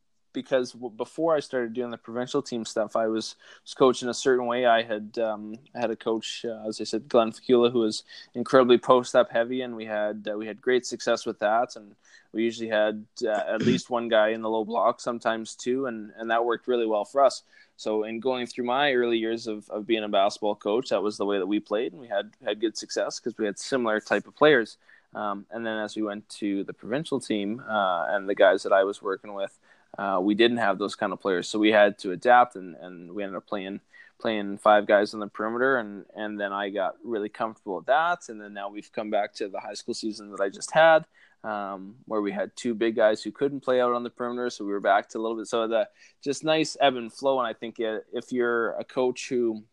[0.42, 4.46] because before I started doing the provincial team stuff, I was, was coaching a certain
[4.46, 4.66] way.
[4.66, 8.04] I had um, I had a coach, uh, as I said, Glenn Facula, who was
[8.34, 11.74] incredibly post up heavy, and we had uh, we had great success with that.
[11.74, 11.96] And
[12.32, 16.12] we usually had uh, at least one guy in the low block, sometimes two, and
[16.16, 17.42] and that worked really well for us.
[17.76, 21.16] So in going through my early years of, of being a basketball coach, that was
[21.16, 23.98] the way that we played, and we had had good success because we had similar
[24.00, 24.78] type of players.
[25.14, 28.72] Um, and then as we went to the provincial team uh, and the guys that
[28.72, 29.58] I was working with,
[29.98, 33.12] uh, we didn't have those kind of players, so we had to adapt, and, and
[33.12, 33.80] we ended up playing
[34.20, 38.28] playing five guys on the perimeter, and and then I got really comfortable with that,
[38.28, 41.04] and then now we've come back to the high school season that I just had,
[41.42, 44.64] um, where we had two big guys who couldn't play out on the perimeter, so
[44.64, 45.88] we were back to a little bit so the
[46.22, 49.64] just nice ebb and flow, and I think if you're a coach who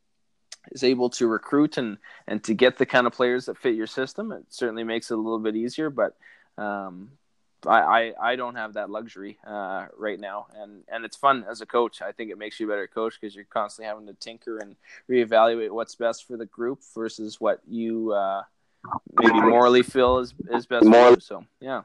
[0.72, 3.88] is able to recruit and and to get the kind of players that fit your
[3.88, 6.16] system, it certainly makes it a little bit easier, but
[6.58, 7.12] um,
[7.66, 11.62] I, I, I don't have that luxury uh, right now, and and it's fun as
[11.62, 12.02] a coach.
[12.02, 14.76] I think it makes you a better coach because you're constantly having to tinker and
[15.10, 18.44] reevaluate what's best for the group versus what you uh,
[19.20, 21.20] maybe morally feel is is best for you.
[21.20, 21.84] So yeah.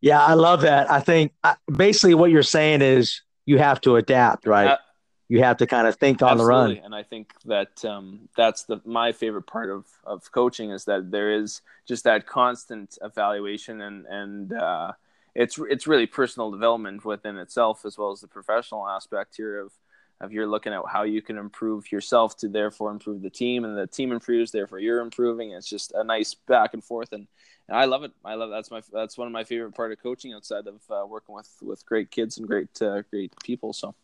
[0.00, 0.90] Yeah, I love that.
[0.90, 4.78] I think I, basically what you're saying is you have to adapt, right?
[5.30, 6.74] You have to kind of think on Absolutely.
[6.74, 6.84] the run.
[6.86, 11.12] And I think that um, that's the my favorite part of of coaching is that
[11.12, 14.90] there is just that constant evaluation and and uh,
[15.36, 19.72] it's it's really personal development within itself as well as the professional aspect here of
[20.20, 23.78] of you're looking at how you can improve yourself to therefore improve the team and
[23.78, 27.28] the team improves therefore you're improving it's just a nice back and forth and,
[27.68, 30.02] and I love it I love that's my that's one of my favorite part of
[30.02, 33.94] coaching outside of uh, working with with great kids and great uh, great people so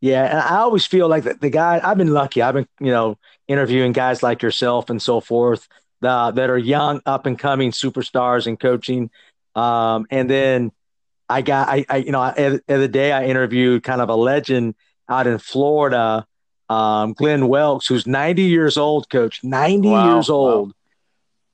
[0.00, 1.80] yeah, and I always feel like the, the guy.
[1.82, 2.42] I've been lucky.
[2.42, 5.68] I've been, you know, interviewing guys like yourself and so forth
[6.02, 9.10] uh, that are young, up and coming superstars in coaching.
[9.54, 10.72] Um, and then
[11.28, 14.76] I got, I, I you know, the other day I interviewed kind of a legend
[15.08, 16.26] out in Florida,
[16.68, 20.74] um, Glenn Wilkes, who's 90 years old, coach, 90 wow, years old.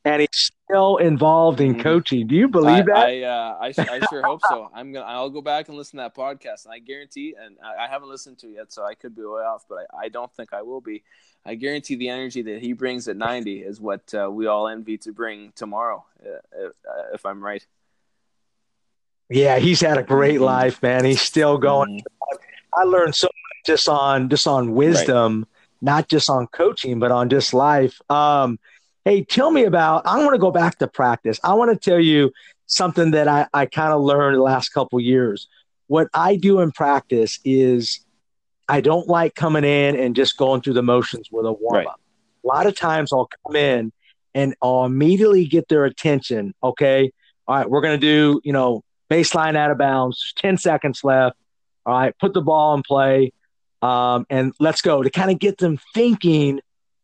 [0.06, 1.80] And he's still involved in mm-hmm.
[1.80, 2.26] coaching.
[2.26, 2.96] Do you believe I, that?
[2.96, 4.70] I, uh, I, I, sure hope so.
[4.74, 5.06] I'm gonna.
[5.06, 7.34] I'll go back and listen to that podcast, and I guarantee.
[7.40, 9.86] And I, I haven't listened to it yet, so I could be way off, but
[9.94, 11.02] I, I, don't think I will be.
[11.46, 14.98] I guarantee the energy that he brings at 90 is what uh, we all envy
[14.98, 17.66] to bring tomorrow, uh, if, uh, if, I'm right.
[19.30, 20.44] Yeah, he's had a great mm-hmm.
[20.44, 21.04] life, man.
[21.04, 21.98] He's still going.
[21.98, 22.36] Mm-hmm.
[22.78, 25.48] I learned so much just on just on wisdom, right.
[25.80, 28.00] not just on coaching, but on just life.
[28.10, 28.58] Um,
[29.04, 31.38] Hey, tell me about, I want to go back to practice.
[31.44, 32.32] I want to tell you
[32.66, 35.46] something that I, I kind of learned the last couple years.
[35.88, 38.00] What I do in practice is
[38.66, 42.00] I don't like coming in and just going through the motions with a warm up.
[42.44, 42.52] Right.
[42.52, 43.92] A lot of times I'll come in
[44.34, 46.54] and I'll immediately get their attention.
[46.62, 47.12] Okay.
[47.46, 47.68] All right.
[47.68, 51.36] We're going to do, you know, baseline out of bounds, 10 seconds left.
[51.84, 52.14] All right.
[52.18, 53.32] Put the ball in play.
[53.82, 56.60] um, and let's go to kind of get them thinking,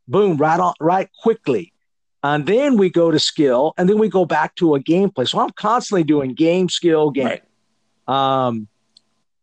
[0.08, 1.74] boom, right on, right quickly.
[2.22, 5.26] And then we go to skill, and then we go back to a gameplay.
[5.26, 7.40] So I'm constantly doing game, skill, game.
[8.06, 8.46] Right.
[8.46, 8.68] Um,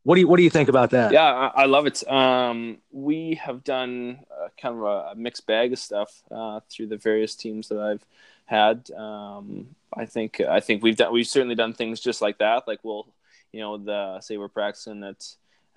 [0.03, 1.11] what do you What do you think about that?
[1.11, 2.07] Yeah, I, I love it.
[2.09, 4.19] Um, we have done
[4.61, 8.05] kind of a, a, mixed bag of stuff uh, through the various teams that I've
[8.45, 8.89] had.
[8.91, 12.67] Um, I think I think we've done we've certainly done things just like that.
[12.67, 13.07] Like we'll,
[13.51, 15.25] you know, the say we're practicing at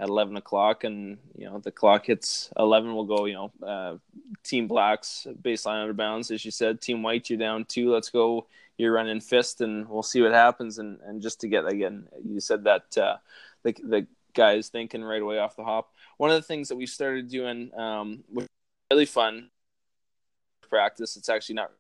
[0.01, 3.97] at 11 o'clock and you know the clock hits 11 we'll go you know uh,
[4.43, 8.47] team blacks baseline under bounds as you said team white you're down two let's go
[8.79, 12.41] you're running fist and we'll see what happens and and just to get again you
[12.41, 13.17] said that uh,
[13.63, 15.93] the, the guys thinking right away off the hop.
[16.17, 18.47] One of the things that we started doing um, was
[18.91, 19.51] really fun
[20.69, 21.73] practice it's actually not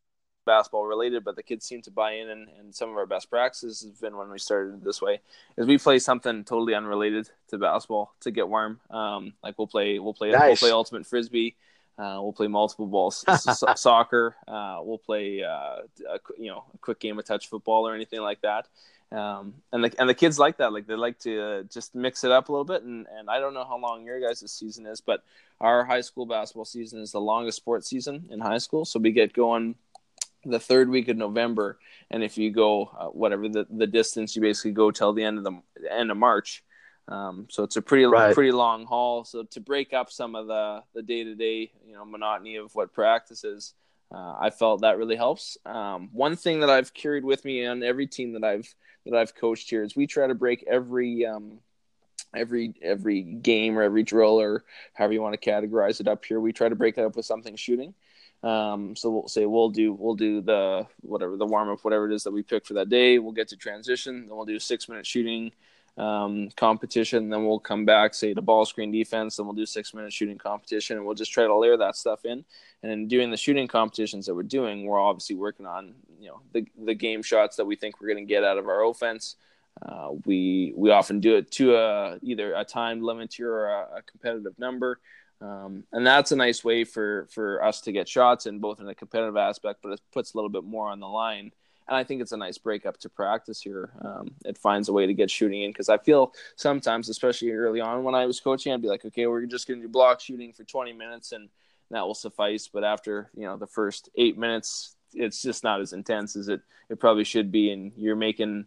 [0.44, 2.28] basketball related, but the kids seem to buy in.
[2.28, 5.20] And, and some of our best practices have been when we started this way,
[5.56, 8.80] is we play something totally unrelated to basketball to get warm.
[8.90, 10.42] Um, like we'll play, we'll play, nice.
[10.42, 11.56] we'll play ultimate frisbee.
[11.98, 13.24] Uh, we'll play multiple balls,
[13.76, 14.34] soccer.
[14.48, 18.22] Uh, we'll play, uh, a, you know, a quick game of touch football or anything
[18.22, 18.66] like that.
[19.12, 20.72] Um, and the and the kids like that.
[20.72, 22.84] Like they like to uh, just mix it up a little bit.
[22.84, 25.24] And and I don't know how long your guys' season is, but
[25.60, 28.84] our high school basketball season is the longest sports season in high school.
[28.84, 29.74] So we get going
[30.44, 31.78] the third week of November,
[32.10, 35.38] and if you go uh, whatever the, the distance, you basically go till the end
[35.38, 36.64] of the, the end of March.
[37.08, 38.34] Um, so it's a pretty right.
[38.34, 39.24] pretty long haul.
[39.24, 42.74] So to break up some of the the day to day you know monotony of
[42.74, 43.74] what practice is,
[44.12, 45.58] uh, I felt that really helps.
[45.66, 48.72] Um, one thing that I've carried with me on every team that I've
[49.06, 51.58] that I've coached here is we try to break every um,
[52.34, 56.40] every every game or every drill or however you want to categorize it up here.
[56.40, 57.94] We try to break it up with something shooting.
[58.42, 62.14] Um, so we'll say we'll do we'll do the whatever the warm up whatever it
[62.14, 63.18] is that we pick for that day.
[63.18, 65.52] We'll get to transition, then we'll do six minute shooting
[65.98, 67.28] um, competition.
[67.28, 70.38] Then we'll come back say to ball screen defense, then we'll do six minute shooting
[70.38, 72.44] competition, and we'll just try to layer that stuff in.
[72.82, 76.40] And in doing the shooting competitions that we're doing, we're obviously working on you know
[76.52, 79.36] the the game shots that we think we're going to get out of our offense.
[79.82, 84.02] Uh, we we often do it to a either a time limit or a, a
[84.02, 84.98] competitive number.
[85.40, 88.88] Um, and that's a nice way for for us to get shots in both in
[88.88, 91.52] a competitive aspect, but it puts a little bit more on the line.
[91.88, 93.90] And I think it's a nice breakup to practice here.
[94.02, 97.80] Um, it finds a way to get shooting in because I feel sometimes, especially early
[97.80, 100.20] on when I was coaching, I'd be like, okay, we're just going to do block
[100.20, 101.48] shooting for 20 minutes and
[101.90, 102.68] that will suffice.
[102.68, 106.60] But after you know the first eight minutes, it's just not as intense as it
[106.88, 108.66] it probably should be, and you're making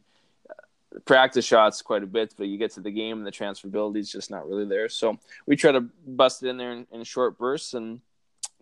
[1.05, 4.11] practice shots quite a bit, but you get to the game and the transferability is
[4.11, 4.89] just not really there.
[4.89, 8.01] So we try to bust it in there in, in short bursts, and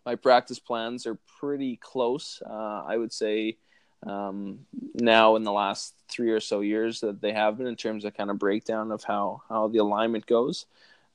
[0.06, 2.42] my practice plans are pretty close.
[2.46, 3.58] Uh, I would say
[4.06, 4.60] um,
[4.96, 8.16] now in the last three or so years that they have been in terms of
[8.16, 10.66] kind of breakdown of how how the alignment goes.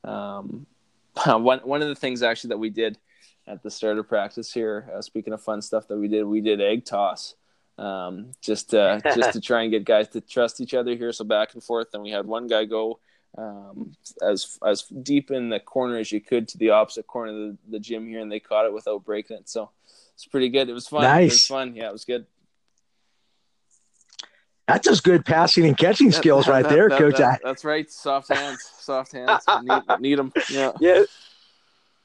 [0.05, 0.67] Um,
[1.27, 2.99] one one of the things actually that we did
[3.49, 6.41] at the start of practice here, uh, speaking of fun stuff that we did, we
[6.41, 7.37] did egg toss
[7.79, 11.13] um, just uh, just to try and get guys to trust each other here.
[11.13, 11.89] So back and forth.
[11.93, 13.01] Then we had one guy go
[13.39, 17.37] um, as as deep in the corner as you could to the opposite corner of
[17.37, 19.49] the, the gym here, and they caught it without breaking it.
[19.49, 19.71] So
[20.15, 20.69] it's pretty good.
[20.69, 21.03] It was fun.
[21.03, 21.23] Nice.
[21.23, 21.77] It was fun.
[21.77, 22.27] Yeah, it was good.
[24.67, 27.39] That's just good passing and catching skills that, right that, there, that, Coach.
[27.43, 27.89] that's right.
[27.89, 28.69] Soft hands.
[28.81, 29.45] Soft hands.
[29.63, 30.33] need, need them.
[30.51, 30.73] Yeah.
[30.81, 31.05] Yeah.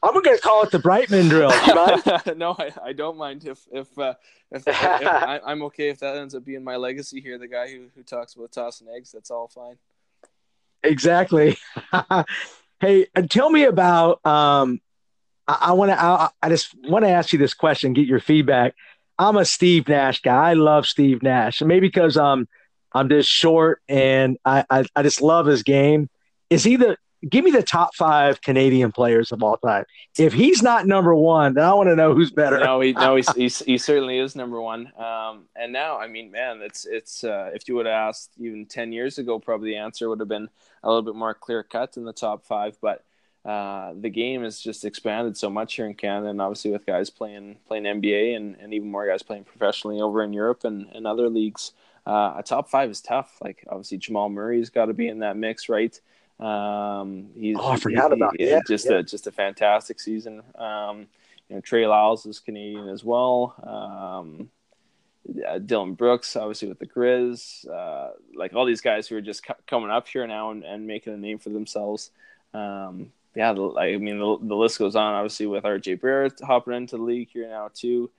[0.03, 1.49] I'm gonna call it the Brightman drill.
[2.35, 4.15] no, I, I don't mind if if uh,
[4.51, 7.37] if, if I, am okay if that ends up being my legacy here.
[7.37, 9.77] The guy who who talks about tossing eggs, that's all fine.
[10.83, 11.57] Exactly.
[12.79, 14.25] hey, and tell me about.
[14.25, 14.81] Um,
[15.47, 16.01] I, I want to.
[16.01, 17.93] I, I just want to ask you this question.
[17.93, 18.73] Get your feedback.
[19.19, 20.51] I'm a Steve Nash guy.
[20.51, 22.47] I love Steve Nash, and maybe because um
[22.93, 26.09] I'm just short and I, I, I just love his game.
[26.49, 26.97] Is he the
[27.29, 29.85] give me the top five Canadian players of all time.
[30.17, 32.59] If he's not number one, then I want to know who's better.
[32.59, 34.91] No, he no, he's, he's, he certainly is number one.
[34.97, 38.65] Um, and now, I mean, man, it's it's uh, if you would have asked even
[38.65, 40.49] ten years ago, probably the answer would have been
[40.83, 42.77] a little bit more clear cut in the top five.
[42.81, 43.03] But
[43.43, 47.09] uh, the game has just expanded so much here in Canada, and obviously with guys
[47.09, 51.07] playing playing NBA and, and even more guys playing professionally over in Europe and, and
[51.07, 51.71] other leagues.
[52.05, 53.37] Uh, a top five is tough.
[53.41, 55.99] Like obviously Jamal Murray's got to be in that mix, right?
[56.41, 58.97] Um, he's oh, I forgot he, about he, yeah, just yeah.
[58.97, 60.41] a just a fantastic season.
[60.55, 61.07] Um,
[61.47, 63.55] you know, Trey Lyles is Canadian as well.
[63.63, 64.49] Um,
[65.47, 69.45] uh, Dillon Brooks, obviously with the Grizz, uh, like all these guys who are just
[69.67, 72.09] coming up here now and, and making a name for themselves.
[72.53, 75.13] Um, yeah, the, I mean the, the list goes on.
[75.13, 78.09] Obviously with RJ Barrett hopping into the league here now too.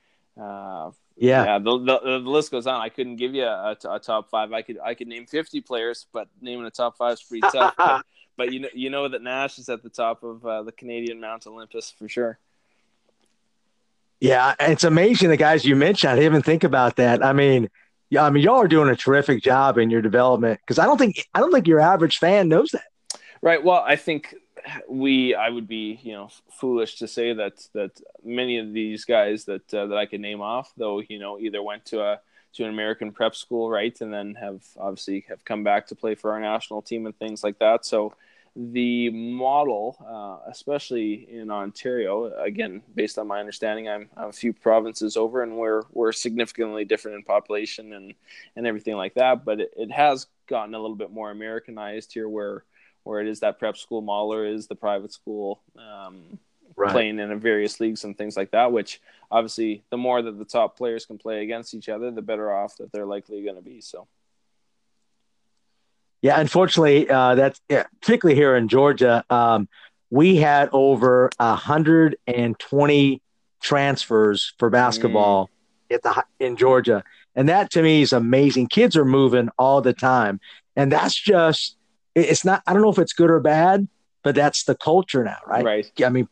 [0.40, 1.58] Uh, yeah, yeah.
[1.58, 2.80] The, the, the, list goes on.
[2.80, 4.52] I couldn't give you a, a, top five.
[4.52, 7.74] I could I could name fifty players, but naming a top five is pretty tough.
[7.76, 8.06] but,
[8.36, 11.20] but, you know you know that Nash is at the top of uh, the Canadian
[11.20, 12.38] Mount Olympus for sure.
[14.20, 16.12] Yeah, it's amazing the guys you mentioned.
[16.12, 17.24] I didn't even think about that.
[17.24, 17.68] I mean,
[18.08, 20.98] yeah, I mean, y'all are doing a terrific job in your development because I don't
[20.98, 22.84] think I don't think your average fan knows that.
[23.42, 23.62] Right.
[23.62, 24.34] Well, I think
[24.88, 29.44] we I would be you know foolish to say that that many of these guys
[29.46, 32.20] that uh, that I could name off though you know either went to a
[32.54, 36.14] to an American prep school right and then have obviously have come back to play
[36.14, 37.84] for our national team and things like that.
[37.86, 38.14] So
[38.54, 44.52] the model uh, especially in Ontario again based on my understanding I'm, I'm, a few
[44.52, 48.12] provinces over and we're we're significantly different in population and
[48.54, 52.28] and everything like that but it, it has gotten a little bit more Americanized here
[52.28, 52.64] where
[53.04, 56.38] where it is that prep school model or is the private school um,
[56.76, 56.92] right.
[56.92, 58.72] playing in various leagues and things like that.
[58.72, 59.00] Which
[59.30, 62.76] obviously, the more that the top players can play against each other, the better off
[62.78, 63.80] that they're likely going to be.
[63.80, 64.08] So.
[66.22, 69.24] Yeah, unfortunately, uh, that's yeah, particularly here in Georgia.
[69.28, 69.68] Um,
[70.08, 73.20] we had over hundred and twenty
[73.60, 75.50] transfers for basketball
[75.90, 75.94] mm.
[75.96, 77.02] at the in Georgia,
[77.34, 78.68] and that to me is amazing.
[78.68, 80.38] Kids are moving all the time,
[80.76, 81.76] and that's just
[82.14, 83.88] it's not i don't know if it's good or bad
[84.22, 86.28] but that's the culture now right right i mean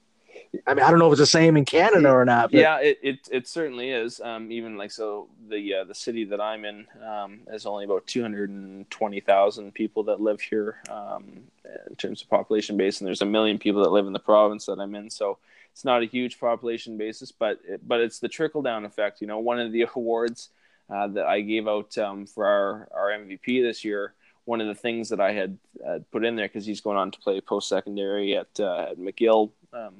[0.66, 2.51] I mean, I don't know if it's the same in Canada or not.
[2.51, 2.61] But...
[2.61, 4.20] Yeah, it, it, it certainly is.
[4.20, 8.07] Um, even like so, the uh, the city that I'm in um, is only about
[8.09, 11.43] two hundred and twenty thousand people that live here um,
[11.89, 14.66] in terms of population base, and there's a million people that live in the province
[14.66, 15.09] that I'm in.
[15.09, 15.39] So
[15.72, 19.20] it's not a huge population basis, but it, but it's the trickle down effect.
[19.20, 20.49] You know, one of the awards
[20.93, 24.14] uh, that I gave out um, for our our MVP this year
[24.51, 27.12] one of the things that I had uh, put in there because he's going on
[27.12, 29.94] to play post secondary at, uh, at McGill um,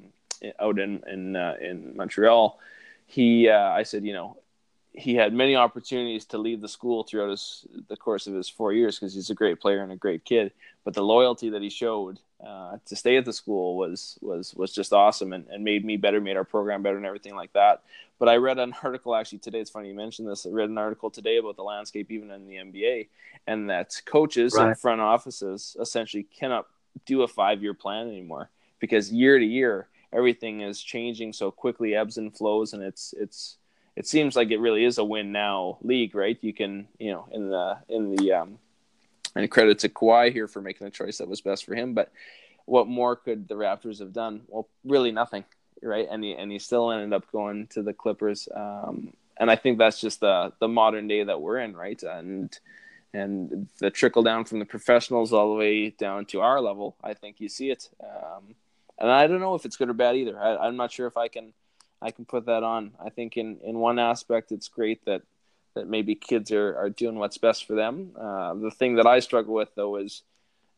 [0.59, 2.59] out in in uh, in Montreal.
[3.07, 4.37] He, uh, I said, you know,
[4.93, 8.73] he had many opportunities to leave the school throughout his the course of his four
[8.73, 10.53] years because he's a great player and a great kid.
[10.85, 14.73] But the loyalty that he showed uh, to stay at the school was was was
[14.73, 17.83] just awesome and, and made me better, made our program better, and everything like that.
[18.19, 19.61] But I read an article actually today.
[19.61, 20.45] It's funny you mentioned this.
[20.45, 23.09] I read an article today about the landscape even in the NBA,
[23.47, 24.69] and that coaches right.
[24.69, 26.67] and front offices essentially cannot
[27.07, 31.95] do a five year plan anymore because year to year everything is changing so quickly,
[31.95, 33.57] ebbs and flows, and it's it's
[33.97, 36.39] it seems like it really is a win now league, right?
[36.41, 38.59] You can you know in the in the um,
[39.35, 42.13] and credit to Kawhi here for making a choice that was best for him, but
[42.67, 44.43] what more could the Raptors have done?
[44.49, 45.45] Well, really nothing
[45.83, 46.07] right?
[46.11, 48.49] And he and he still ended up going to the Clippers.
[48.55, 52.03] Um, and I think that's just the the modern day that we're in, right?
[52.03, 52.57] And
[53.13, 57.15] and the trickle down from the professionals all the way down to our level, I
[57.15, 57.91] think you see it.
[58.03, 58.55] Um,
[58.99, 60.39] and I don't know if it's good or bad either.
[60.39, 61.53] I, am not sure if I can
[62.03, 62.93] I can put that on.
[63.05, 65.23] I think in in one aspect, it's great that
[65.75, 68.13] that maybe kids are, are doing what's best for them.
[68.19, 70.23] Uh, the thing that I struggle with though is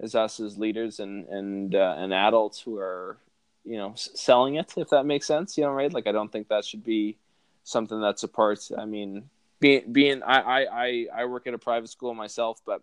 [0.01, 3.17] is us as leaders and and uh, and adults who are
[3.65, 6.49] you know selling it if that makes sense you know right like i don't think
[6.49, 7.17] that should be
[7.65, 9.23] something that's a part i mean
[9.61, 12.83] being being i i i work at a private school myself but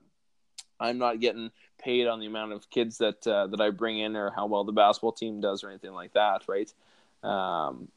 [0.80, 4.16] i'm not getting paid on the amount of kids that uh, that i bring in
[4.16, 6.74] or how well the basketball team does or anything like that right
[7.24, 7.90] um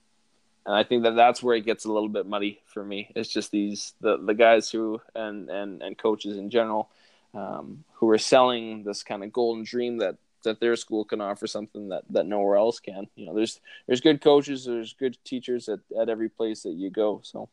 [0.66, 3.10] and I think that that's where it gets a little bit muddy for me.
[3.16, 6.88] It's just these the the guys who and and and coaches in general
[7.34, 11.46] um, who are selling this kind of golden dream that that their school can offer
[11.46, 13.06] something that, that nowhere else can.
[13.16, 16.90] You know, there's there's good coaches, there's good teachers at, at every place that you
[16.90, 17.20] go.
[17.22, 17.48] So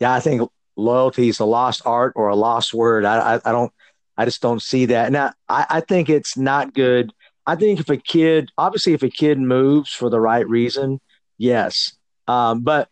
[0.00, 3.04] yeah, I think loyalty is a lost art or a lost word.
[3.04, 3.72] I, I, I don't
[4.16, 5.12] I just don't see that.
[5.12, 7.12] Now I, I think it's not good.
[7.46, 11.00] I think if a kid obviously if a kid moves for the right reason,
[11.38, 11.92] yes.
[12.26, 12.88] Um, but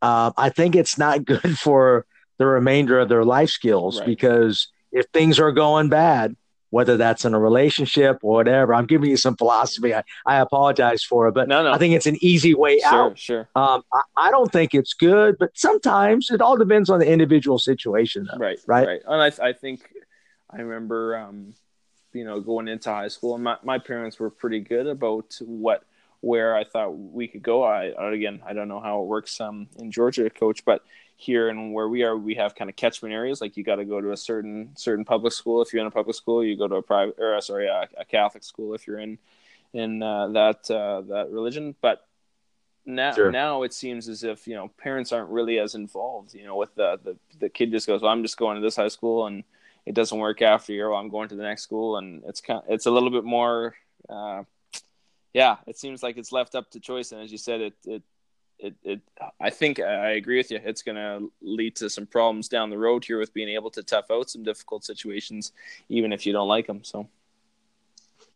[0.00, 2.06] uh, I think it's not good for
[2.38, 4.06] the remainder of their life skills right.
[4.06, 6.36] because if things are going bad,
[6.72, 8.74] whether that's in a relationship or whatever.
[8.74, 9.94] I'm giving you some philosophy.
[9.94, 11.70] I, I apologize for it, but no, no.
[11.70, 13.18] I think it's an easy way sure, out.
[13.18, 13.48] Sure.
[13.54, 17.58] Um, I, I, don't think it's good, but sometimes it all depends on the individual
[17.58, 18.26] situation.
[18.26, 18.58] Though, right.
[18.66, 18.86] Right.
[18.86, 19.02] Right.
[19.06, 19.82] And I, I think
[20.48, 21.52] I remember, um,
[22.14, 25.84] you know, going into high school and my, my parents were pretty good about what,
[26.22, 27.62] where I thought we could go.
[27.62, 30.82] I, again, I don't know how it works, um, in Georgia coach, but
[31.16, 33.40] here and where we are, we have kind of catchment areas.
[33.40, 35.62] Like you got to go to a certain certain public school.
[35.62, 37.88] If you're in a public school, you go to a private or uh, sorry, a,
[37.98, 38.74] a, Catholic school.
[38.74, 39.18] If you're in
[39.72, 42.06] in uh, that uh, that religion, but
[42.84, 43.30] now sure.
[43.30, 46.34] now it seems as if you know parents aren't really as involved.
[46.34, 48.76] You know, with the the, the kid just goes, well, I'm just going to this
[48.76, 49.44] high school and
[49.86, 50.90] it doesn't work after year.
[50.90, 53.24] Well, I'm going to the next school, and it's kind of, it's a little bit
[53.24, 53.74] more.
[54.08, 54.44] Uh,
[55.34, 58.02] yeah, it seems like it's left up to choice, and as you said, it it
[58.58, 59.00] it, it
[59.40, 60.60] I think I agree with you.
[60.62, 63.82] It's going to lead to some problems down the road here with being able to
[63.82, 65.52] tough out some difficult situations,
[65.88, 66.84] even if you don't like them.
[66.84, 67.08] So,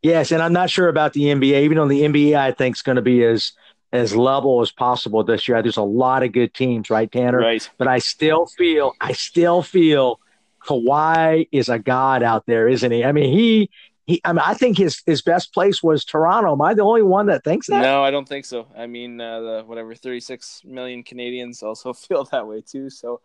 [0.02, 1.62] yes, and I'm not sure about the NBA.
[1.62, 3.52] Even though the NBA, I think is going to be as
[3.92, 5.62] as level as possible this year.
[5.62, 7.38] There's a lot of good teams, right, Tanner?
[7.38, 7.68] Right.
[7.78, 10.20] But I still feel, I still feel
[10.66, 13.04] Kawhi is a god out there, isn't he?
[13.04, 13.70] I mean, he
[14.06, 16.52] he, I mean, I think his his best place was Toronto.
[16.52, 17.82] Am I the only one that thinks that?
[17.82, 18.68] No, I don't think so.
[18.76, 22.88] I mean, uh, the whatever 36 million Canadians also feel that way too.
[22.88, 23.20] So,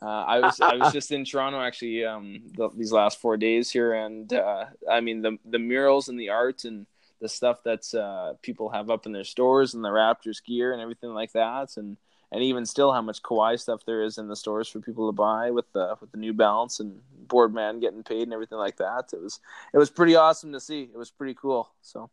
[0.00, 3.70] uh, I was I was just in Toronto actually um, the, these last four days
[3.70, 6.86] here, and uh, I mean the the murals and the art and
[7.20, 10.80] the stuff that's uh, people have up in their stores and the Raptors gear and
[10.80, 11.98] everything like that, and
[12.32, 15.12] and even still how much Kawhi stuff there is in the stores for people to
[15.12, 19.10] buy with the with the New Balance and Boardman getting paid and everything like that.
[19.12, 19.38] It was
[19.72, 20.82] it was pretty awesome to see.
[20.82, 21.70] It was pretty cool.
[21.82, 22.10] So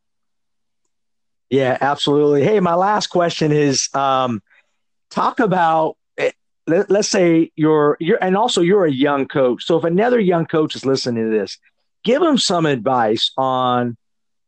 [1.50, 2.44] yeah, absolutely.
[2.44, 4.44] Hey, my last question is um,
[5.10, 6.32] talk about eh,
[6.68, 9.64] let, us say you're you're and also you're a young coach.
[9.64, 11.58] So if another young coach is listening to this,
[12.04, 13.96] give them some advice on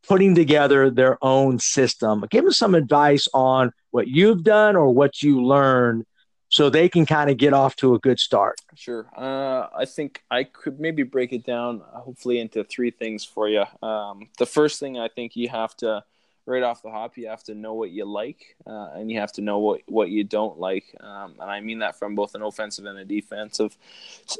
[0.06, 2.24] putting together their own system.
[2.30, 6.04] Give them some advice on what you've done or what you learned
[6.48, 8.60] so they can kind of get off to a good start.
[8.74, 9.06] Sure.
[9.16, 13.64] Uh, I think I could maybe break it down, hopefully, into three things for you.
[13.82, 16.04] Um, the first thing I think you have to
[16.46, 19.32] right off the hop, you have to know what you like, uh, and you have
[19.32, 20.94] to know what what you don't like.
[21.00, 23.76] Um, and I mean that from both an offensive and a defensive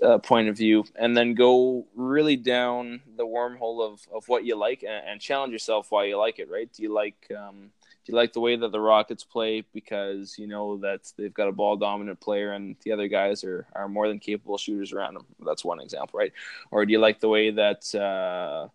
[0.02, 0.84] uh, point of view.
[0.96, 5.52] And then go really down the wormhole of of what you like, and, and challenge
[5.52, 6.50] yourself why you like it.
[6.50, 6.72] Right?
[6.72, 7.70] Do you like um,
[8.04, 11.48] do you like the way that the Rockets play because you know that they've got
[11.48, 15.14] a ball dominant player and the other guys are, are more than capable shooters around
[15.14, 15.26] them?
[15.44, 16.32] That's one example, right?
[16.72, 18.68] Or do you like the way that uh,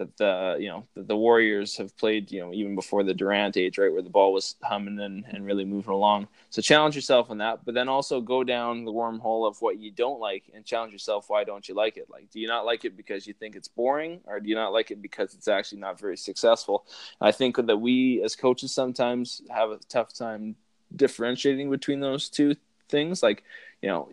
[0.00, 3.56] that the you know the, the, Warriors have played you know even before the Durant
[3.56, 6.26] age, right, where the ball was humming and, and really moving along.
[6.48, 9.90] So challenge yourself on that, but then also go down the wormhole of what you
[9.90, 11.26] don't like and challenge yourself.
[11.28, 12.08] Why don't you like it?
[12.10, 14.72] Like, do you not like it because you think it's boring, or do you not
[14.72, 16.86] like it because it's actually not very successful?
[17.20, 20.56] I think that we as coaches sometimes have a tough time
[20.96, 22.56] differentiating between those two
[22.88, 23.22] things.
[23.22, 23.44] Like,
[23.82, 24.08] you know,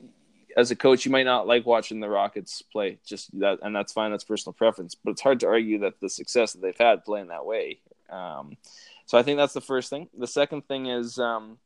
[0.58, 3.93] as a coach, you might not like watching the Rockets play, just that, and that's
[3.93, 4.10] fine.
[4.10, 7.28] That's personal preference, but it's hard to argue that the success that they've had playing
[7.28, 7.80] that way.
[8.10, 8.58] Um,
[9.05, 10.10] so I think that's the first thing.
[10.18, 11.60] The second thing is um,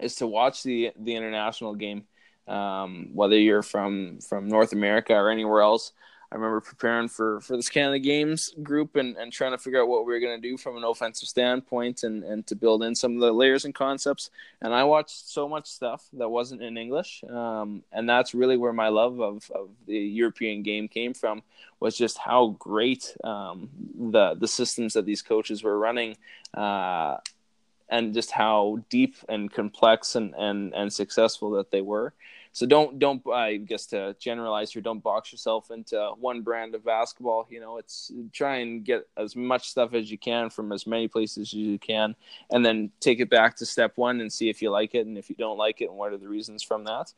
[0.00, 2.04] is to watch the the international game,
[2.46, 5.90] um, whether you're from from North America or anywhere else.
[6.32, 9.88] I remember preparing for for this Canada Games group and, and trying to figure out
[9.88, 12.94] what we were going to do from an offensive standpoint and, and to build in
[12.94, 14.30] some of the layers and concepts.
[14.60, 18.72] And I watched so much stuff that wasn't in English, um, and that's really where
[18.72, 21.42] my love of, of the European game came from.
[21.80, 23.68] Was just how great um,
[23.98, 26.16] the the systems that these coaches were running.
[26.54, 27.16] Uh,
[27.90, 32.14] and just how deep and complex and, and, and successful that they were.
[32.52, 36.84] So don't don't I guess to generalize here, don't box yourself into one brand of
[36.84, 37.46] basketball.
[37.48, 41.06] You know, it's try and get as much stuff as you can from as many
[41.06, 42.16] places as you can,
[42.50, 45.16] and then take it back to step one and see if you like it, and
[45.16, 47.12] if you don't like it, and what are the reasons from that.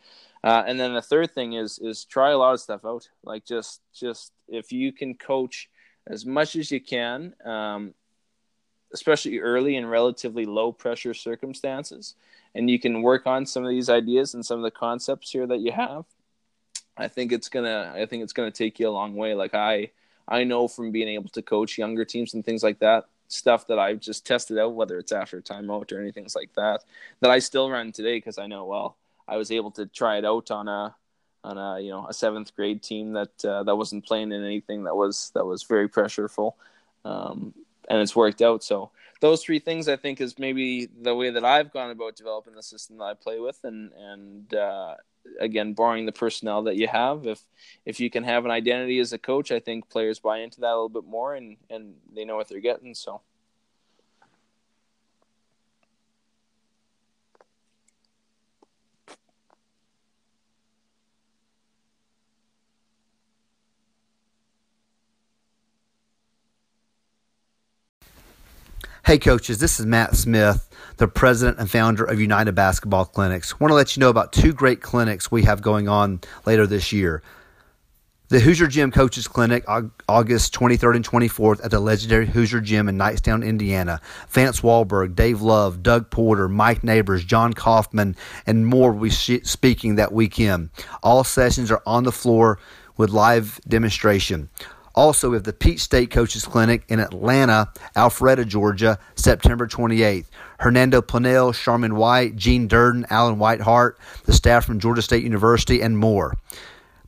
[0.45, 3.09] Uh, and then the third thing is is try a lot of stuff out.
[3.25, 5.71] Like just just if you can coach
[6.07, 7.95] as much as you can, um,
[8.93, 12.17] especially early in relatively low pressure circumstances
[12.55, 15.47] and you can work on some of these ideas and some of the concepts here
[15.47, 16.05] that you have
[16.97, 19.35] i think it's gonna i think it's gonna take you a long way.
[19.35, 19.91] Like i
[20.29, 23.79] i know from being able to coach younger teams and things like that stuff that
[23.79, 26.85] i've just tested out whether it's after timeout or anything like that
[27.21, 28.97] that i still run today because i know well
[29.27, 30.95] i was able to try it out on a
[31.43, 34.85] on a you know a seventh grade team that uh, that wasn't playing in anything
[34.85, 36.53] that was that was very pressureful
[37.05, 37.55] um,
[37.89, 38.63] and it's worked out.
[38.63, 38.91] So
[39.23, 42.63] those three things I think is maybe the way that I've gone about developing the
[42.63, 44.97] system that I play with, and and uh,
[45.39, 47.41] again, barring the personnel that you have, if
[47.87, 50.73] if you can have an identity as a coach, I think players buy into that
[50.73, 52.95] a little bit more, and and they know what they're getting.
[52.95, 53.23] So.
[69.05, 73.59] Hey, coaches, this is Matt Smith, the president and founder of United Basketball Clinics.
[73.59, 76.93] Want to let you know about two great clinics we have going on later this
[76.93, 77.21] year.
[78.29, 79.65] The Hoosier Gym Coaches Clinic,
[80.09, 84.01] August 23rd and 24th at the legendary Hoosier Gym in Knightstown, Indiana.
[84.29, 88.15] Vance Walberg, Dave Love, Doug Porter, Mike Neighbors, John Kaufman,
[88.47, 90.71] and more will be speaking that weekend.
[91.03, 92.61] All sessions are on the floor
[92.97, 94.49] with live demonstration.
[94.95, 100.27] Also, have the Peach State Coaches Clinic in Atlanta, Alpharetta, Georgia, September 28th.
[100.63, 105.99] Hernando Planells, Charmin White, Gene Durden, Alan Whitehart, the staff from Georgia State University, and
[105.99, 106.37] more.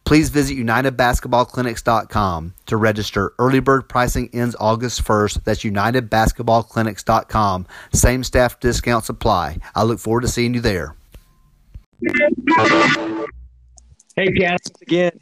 [0.04, 3.32] Please visit UnitedBasketballClinics.com to register.
[3.38, 5.44] Early bird pricing ends August 1st.
[5.44, 7.66] That's UnitedBasketballClinics.com.
[7.92, 9.58] Same staff discounts apply.
[9.74, 10.96] I look forward to seeing you there.
[14.16, 15.18] Hey, Janice, again,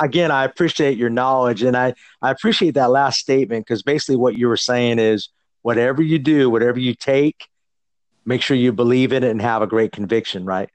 [0.00, 4.36] again, I appreciate your knowledge, and I, I appreciate that last statement because basically what
[4.36, 5.28] you were saying is
[5.62, 7.48] whatever you do, whatever you take,
[8.24, 10.70] make sure you believe in it and have a great conviction, right?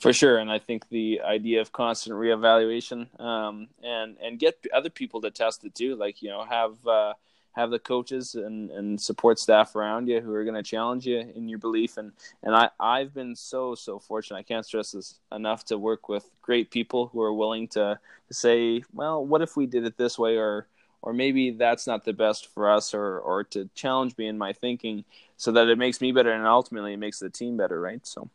[0.00, 4.90] For sure, and I think the idea of constant reevaluation um, and and get other
[4.90, 7.14] people to test it too, like you know, have uh,
[7.52, 11.18] have the coaches and, and support staff around you who are going to challenge you
[11.34, 11.96] in your belief.
[11.96, 14.38] And, and I, I've been so, so fortunate.
[14.38, 17.98] I can't stress this enough to work with great people who are willing to,
[18.28, 20.36] to say, well, what if we did it this way?
[20.36, 20.66] Or,
[21.02, 24.52] or maybe that's not the best for us or, or to challenge me in my
[24.52, 25.04] thinking
[25.36, 27.80] so that it makes me better and ultimately it makes the team better.
[27.80, 28.06] Right.
[28.06, 28.30] So.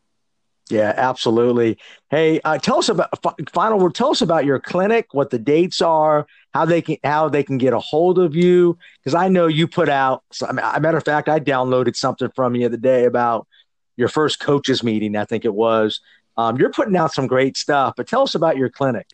[0.70, 1.78] Yeah, absolutely.
[2.10, 3.10] Hey, uh, tell us about
[3.54, 3.96] final word.
[3.96, 7.58] Tell us about your clinic, what the dates are, how they can how they can
[7.58, 8.78] get a hold of you.
[9.00, 10.24] Because I know you put out.
[10.48, 13.48] I mean, a matter of fact, I downloaded something from you the other day about
[13.96, 15.16] your first coaches meeting.
[15.16, 16.02] I think it was.
[16.36, 19.08] Um, you're putting out some great stuff, but tell us about your clinic.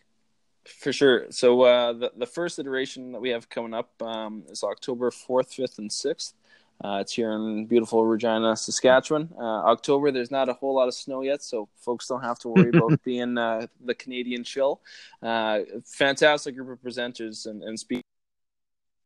[0.66, 1.26] For sure.
[1.30, 5.52] So uh, the the first iteration that we have coming up um, is October fourth,
[5.52, 6.34] fifth, and sixth.
[6.82, 9.28] Uh, it's here in beautiful Regina, Saskatchewan.
[9.38, 12.48] Uh, October, there's not a whole lot of snow yet, so folks don't have to
[12.48, 14.80] worry about being uh, the Canadian chill.
[15.22, 18.04] Uh, fantastic group of presenters and, and speakers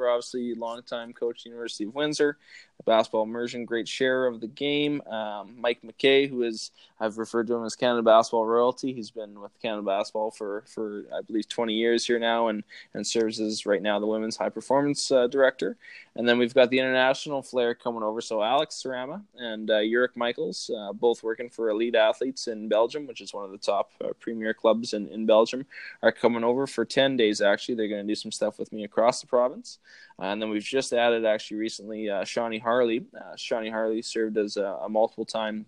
[0.07, 2.39] obviously longtime coach, University of Windsor,
[2.85, 5.03] basketball immersion, great share of the game.
[5.03, 6.71] Um, Mike McKay, who is
[7.01, 8.93] I've referred to him as Canada basketball royalty.
[8.93, 12.65] He's been with Canada basketball for for I believe 20 years here now, and
[12.95, 15.77] and serves as right now the women's high performance uh, director.
[16.17, 18.21] And then we've got the international flair coming over.
[18.21, 23.07] So Alex Sarama and uh, Uric Michaels, uh, both working for elite athletes in Belgium,
[23.07, 25.65] which is one of the top uh, premier clubs in, in Belgium,
[26.03, 27.41] are coming over for 10 days.
[27.41, 29.79] Actually, they're going to do some stuff with me across the province.
[30.21, 32.99] Uh, and then we've just added actually recently uh, Shawnee Harle.
[33.17, 35.67] Uh, Shawnee Harle served as a, a multiple time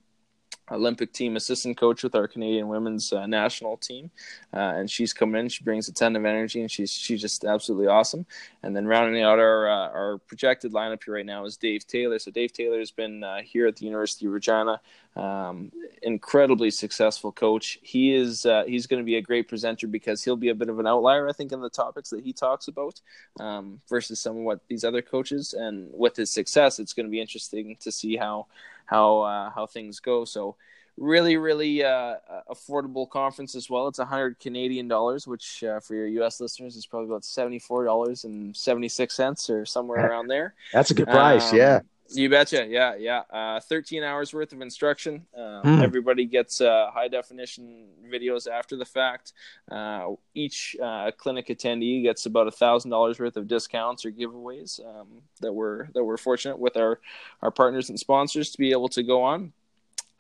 [0.71, 4.11] Olympic team assistant coach with our Canadian women's uh, national team,
[4.55, 5.49] uh, and she's coming in.
[5.49, 8.27] She brings a ton of energy, and she's she's just absolutely awesome.
[8.63, 12.19] And then rounding out our uh, our projected lineup here right now is Dave Taylor.
[12.19, 14.81] So Dave Taylor has been uh, here at the University of Regina,
[15.17, 17.79] um, incredibly successful coach.
[17.83, 20.69] He is uh, he's going to be a great presenter because he'll be a bit
[20.69, 23.01] of an outlier, I think, in the topics that he talks about
[23.39, 25.55] um, versus some of what these other coaches.
[25.55, 28.47] And with his success, it's going to be interesting to see how
[28.91, 30.25] how uh, how things go.
[30.25, 30.57] So
[30.97, 32.17] really, really uh,
[32.51, 33.89] affordable conference as well.
[33.89, 36.41] It's a hundred Canadian dollars, which uh, for your U.S.
[36.41, 40.55] listeners is probably about seventy four dollars and seventy six cents or somewhere around there.
[40.73, 41.81] That's a good price, um, yeah.
[42.13, 43.23] You betcha, yeah, yeah.
[43.31, 45.27] Uh, Thirteen hours worth of instruction.
[45.37, 45.83] Um, mm.
[45.83, 49.33] Everybody gets uh, high definition videos after the fact.
[49.71, 54.81] Uh, each uh, clinic attendee gets about a thousand dollars worth of discounts or giveaways
[54.85, 57.01] um, that we're that we're fortunate with our
[57.43, 59.53] our partners and sponsors to be able to go on.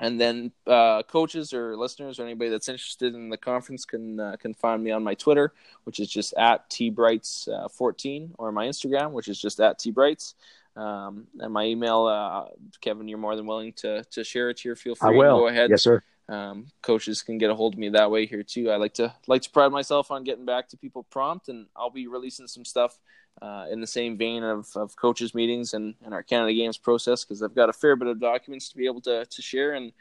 [0.03, 4.37] And then uh, coaches or listeners or anybody that's interested in the conference can uh,
[4.41, 5.53] can find me on my Twitter,
[5.85, 10.35] which is just at tbrights14, or my Instagram, which is just at tbrights.
[10.77, 12.47] Um, and my email, uh,
[12.81, 14.77] Kevin, you're more than willing to to share it here.
[14.77, 15.15] Feel free.
[15.15, 15.39] I will.
[15.39, 15.71] Go ahead.
[15.71, 16.03] Yes, sir.
[16.29, 18.71] Um, coaches can get a hold of me that way here too.
[18.71, 21.91] I like to like to pride myself on getting back to people prompt, and I'll
[21.91, 23.01] be releasing some stuff
[23.43, 27.25] uh, in the same vein of, of coaches meetings and, and our Canada Games process
[27.25, 29.93] because I've got a fair bit of documents to be able to to share, and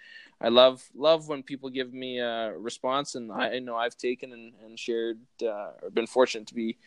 [0.41, 4.31] I love love when people give me a response, and I, I know I've taken
[4.31, 6.77] and, and shared uh, or been fortunate to be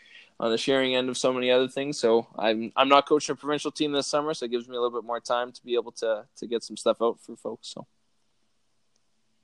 [0.41, 1.99] on the sharing end of so many other things.
[1.99, 4.81] So I'm I'm not coaching a provincial team this summer, so it gives me a
[4.81, 7.69] little bit more time to be able to to get some stuff out for folks.
[7.69, 7.87] So.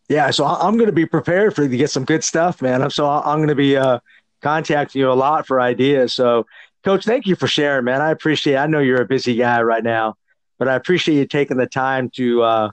[0.08, 2.88] Yeah, so I'm going to be prepared for you to get some good stuff, man.
[2.88, 3.98] So I'm going to be uh,
[4.40, 6.14] contacting you a lot for ideas.
[6.14, 6.46] So,
[6.82, 8.00] Coach, thank you for sharing, man.
[8.00, 8.54] I appreciate.
[8.54, 8.58] It.
[8.58, 10.14] I know you're a busy guy right now,
[10.58, 12.70] but I appreciate you taking the time to uh,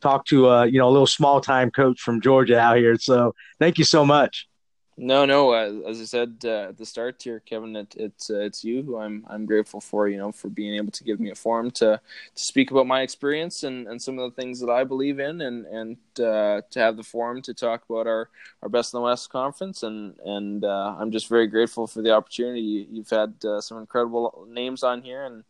[0.00, 2.96] talk to uh, you know a little small time coach from Georgia out here.
[2.96, 4.46] So, thank you so much.
[4.98, 5.52] No, no.
[5.52, 8.82] Uh, as I said uh, at the start here, Kevin, it, it's uh, it's you
[8.82, 10.08] who I'm I'm grateful for.
[10.08, 12.00] You know, for being able to give me a forum to
[12.34, 15.42] to speak about my experience and, and some of the things that I believe in,
[15.42, 18.30] and and uh, to have the forum to talk about our,
[18.62, 19.82] our best in the West conference.
[19.82, 22.88] And and uh, I'm just very grateful for the opportunity.
[22.90, 25.44] You've had some incredible names on here, and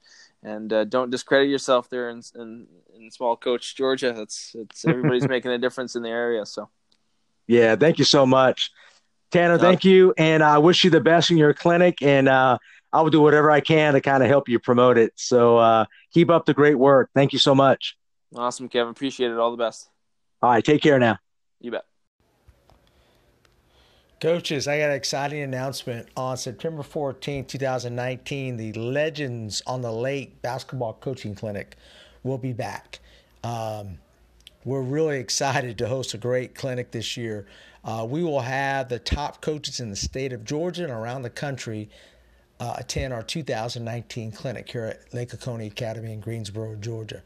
[0.46, 2.66] and don't discredit yourself there in, in
[2.96, 4.12] in small coach Georgia.
[4.12, 6.46] That's it's everybody's making a difference in the area.
[6.46, 6.70] So.
[7.48, 8.70] Yeah, thank you so much.
[9.30, 12.00] Tanner, thank you, and I wish you the best in your clinic.
[12.00, 12.58] And uh,
[12.92, 15.12] I will do whatever I can to kind of help you promote it.
[15.16, 17.10] So uh, keep up the great work.
[17.14, 17.96] Thank you so much.
[18.34, 18.92] Awesome, Kevin.
[18.92, 19.38] Appreciate it.
[19.38, 19.88] All the best.
[20.42, 20.64] All right.
[20.64, 21.18] Take care now.
[21.60, 21.84] You bet.
[24.18, 28.56] Coaches, I got an exciting announcement on September 14, 2019.
[28.56, 31.76] The Legends on the Lake Basketball Coaching Clinic
[32.22, 33.00] will be back.
[33.44, 33.98] Um,
[34.64, 37.46] we're really excited to host a great clinic this year.
[37.84, 41.28] Uh, we will have the top coaches in the state of Georgia and around the
[41.28, 41.90] country
[42.58, 47.22] uh, attend our 2019 clinic here at Lake Oconee Academy in Greensboro, Georgia.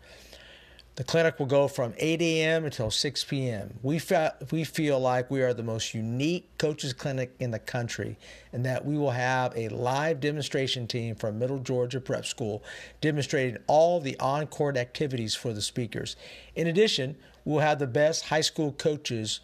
[1.00, 2.66] The clinic will go from 8 a.m.
[2.66, 3.72] until 6 p.m.
[3.82, 8.18] We, fe- we feel like we are the most unique coaches clinic in the country
[8.52, 12.62] and that we will have a live demonstration team from Middle Georgia Prep School
[13.00, 16.16] demonstrating all the on court activities for the speakers.
[16.54, 19.40] In addition, we'll have the best high school coaches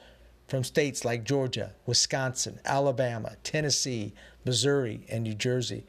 [0.49, 4.13] from states like Georgia, Wisconsin, Alabama, Tennessee,
[4.45, 5.87] Missouri, and New Jersey.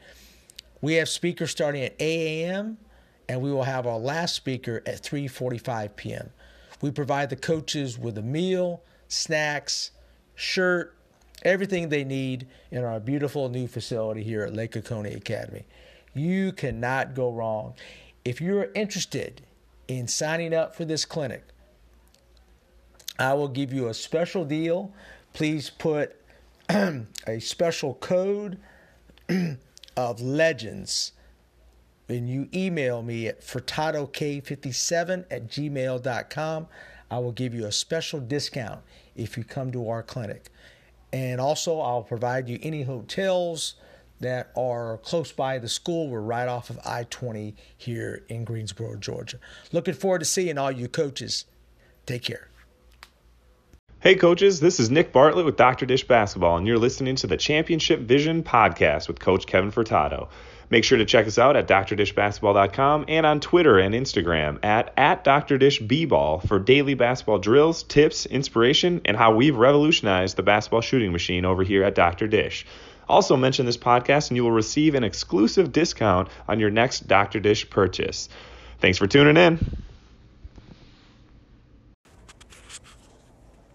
[0.80, 2.78] We have speakers starting at 8 a.m
[3.28, 6.30] and we will have our last speaker at 3:45 p.m.
[6.80, 9.90] We provide the coaches with a meal, snacks,
[10.34, 10.94] shirt,
[11.42, 15.64] everything they need in our beautiful new facility here at Lake Oconee Academy.
[16.14, 17.74] You cannot go wrong.
[18.24, 19.42] If you're interested
[19.88, 21.44] in signing up for this clinic,
[23.18, 24.92] I will give you a special deal.
[25.32, 26.16] Please put
[26.68, 28.58] a special code
[29.96, 31.12] of legends
[32.08, 36.66] and you email me at furtadok57 at gmail.com,
[37.10, 38.80] I will give you a special discount
[39.14, 40.50] if you come to our clinic.
[41.12, 43.74] And also, I'll provide you any hotels
[44.20, 46.08] that are close by the school.
[46.08, 49.38] We're right off of I 20 here in Greensboro, Georgia.
[49.72, 51.44] Looking forward to seeing all you coaches.
[52.04, 52.48] Take care.
[54.00, 55.84] Hey, coaches, this is Nick Bartlett with Dr.
[55.84, 60.28] Dish Basketball, and you're listening to the Championship Vision podcast with Coach Kevin Furtado.
[60.70, 65.24] Make sure to check us out at drdishbasketball.com and on Twitter and Instagram at, at
[65.24, 71.46] drdishbball for daily basketball drills, tips, inspiration, and how we've revolutionized the basketball shooting machine
[71.46, 72.28] over here at Dr.
[72.28, 72.66] Dish.
[73.08, 77.40] Also mention this podcast and you will receive an exclusive discount on your next Dr.
[77.40, 78.28] Dish purchase.
[78.80, 79.82] Thanks for tuning in.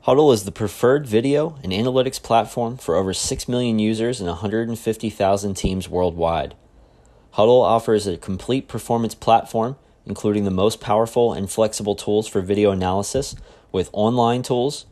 [0.05, 5.53] Hudl is the preferred video and analytics platform for over 6 million users and 150,000
[5.55, 6.55] teams worldwide.
[7.35, 9.75] Hudl offers a complete performance platform,
[10.05, 13.35] including the most powerful and flexible tools for video analysis
[13.71, 14.85] with online tools,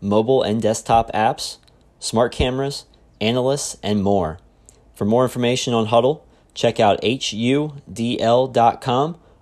[0.00, 1.56] mobile and desktop apps,
[1.98, 2.84] smart cameras,
[3.20, 4.38] analysts, and more.
[4.94, 6.20] For more information on Hudl,
[6.52, 7.66] check out hudl.com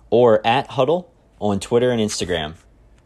[0.09, 1.05] or at Hudl
[1.41, 2.53] on Twitter and Instagram.